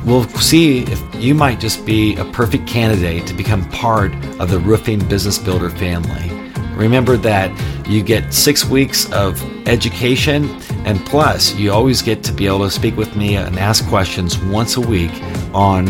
we'll 0.05 0.27
see 0.29 0.83
if 0.83 1.01
you 1.15 1.33
might 1.33 1.59
just 1.59 1.85
be 1.85 2.15
a 2.17 2.25
perfect 2.25 2.67
candidate 2.67 3.25
to 3.27 3.33
become 3.33 3.67
part 3.71 4.13
of 4.39 4.49
the 4.49 4.59
Roofing 4.59 4.99
Business 5.07 5.37
Builder 5.37 5.69
family. 5.69 6.31
Remember 6.75 7.17
that 7.17 7.51
you 7.87 8.03
get 8.03 8.33
six 8.33 8.65
weeks 8.65 9.11
of 9.11 9.41
education, 9.67 10.49
and 10.85 11.03
plus, 11.05 11.55
you 11.55 11.71
always 11.71 12.01
get 12.01 12.23
to 12.25 12.31
be 12.31 12.47
able 12.47 12.65
to 12.65 12.71
speak 12.71 12.97
with 12.97 13.15
me 13.15 13.37
and 13.37 13.57
ask 13.57 13.87
questions 13.87 14.37
once 14.37 14.75
a 14.77 14.81
week 14.81 15.11
on 15.53 15.85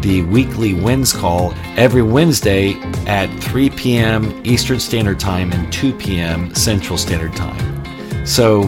the 0.00 0.22
weekly 0.22 0.74
wins 0.74 1.12
call 1.12 1.52
every 1.76 2.02
Wednesday 2.02 2.74
at 3.06 3.26
3 3.40 3.70
p.m. 3.70 4.40
Eastern 4.44 4.78
Standard 4.78 5.18
Time 5.18 5.52
and 5.52 5.72
2 5.72 5.92
p.m. 5.94 6.54
Central 6.54 6.96
Standard 6.96 7.34
Time. 7.34 8.26
So, 8.26 8.62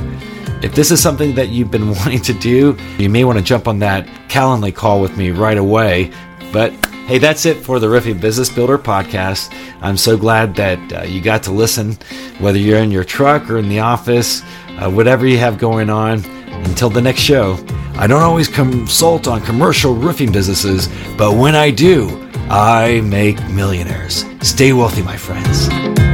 if 0.63 0.75
this 0.75 0.91
is 0.91 1.03
something 1.03 1.35
that 1.35 1.49
you've 1.49 1.71
been 1.71 1.91
wanting 1.95 2.21
to 2.23 2.33
do, 2.33 2.77
you 2.99 3.11
may 3.11 3.25
want 3.25 3.39
to 3.39 3.45
jump 3.45 3.67
on 3.69 3.81
that 3.81 4.07
Calendly 4.29 4.75
call 4.75 5.01
with 5.01 5.17
me 5.17 5.31
right 5.31 5.59
away. 5.59 6.13
But 6.53 6.73
hey, 7.07 7.19
that's 7.19 7.47
it 7.47 7.57
for 7.57 7.79
the 7.79 7.89
Roofing 7.89 8.19
Business 8.19 8.49
Builder 8.49 8.79
podcast. 8.79 9.53
I'm 9.81 9.97
so 9.97 10.17
glad 10.17 10.55
that 10.57 10.93
uh, 10.93 11.03
you 11.03 11.21
got 11.21 11.43
to 11.45 11.51
listen, 11.51 11.99
whether 12.39 12.59
you're 12.59 12.79
in 12.79 12.91
your 12.91 13.05
truck 13.05 13.51
or 13.51 13.59
in 13.59 13.69
the 13.69 13.81
office, 13.81 14.43
uh, 14.79 14.91
whatever 14.91 15.27
you 15.27 15.39
have 15.39 15.59
going 15.59 15.91
on. 15.91 16.25
Until 16.65 16.91
the 16.91 17.03
next 17.03 17.21
show, 17.21 17.59
I 17.97 18.07
don't 18.07 18.23
always 18.23 18.47
consult 18.47 19.27
on 19.27 19.41
commercial 19.41 19.95
roofing 19.95 20.31
businesses, 20.31 20.89
but 21.17 21.35
when 21.37 21.55
I 21.57 21.71
do, 21.71 22.31
I 22.49 23.01
make 23.01 23.43
millionaires. 23.51 24.25
Stay 24.43 24.73
wealthy, 24.73 25.03
my 25.03 25.17
friends. 25.17 26.12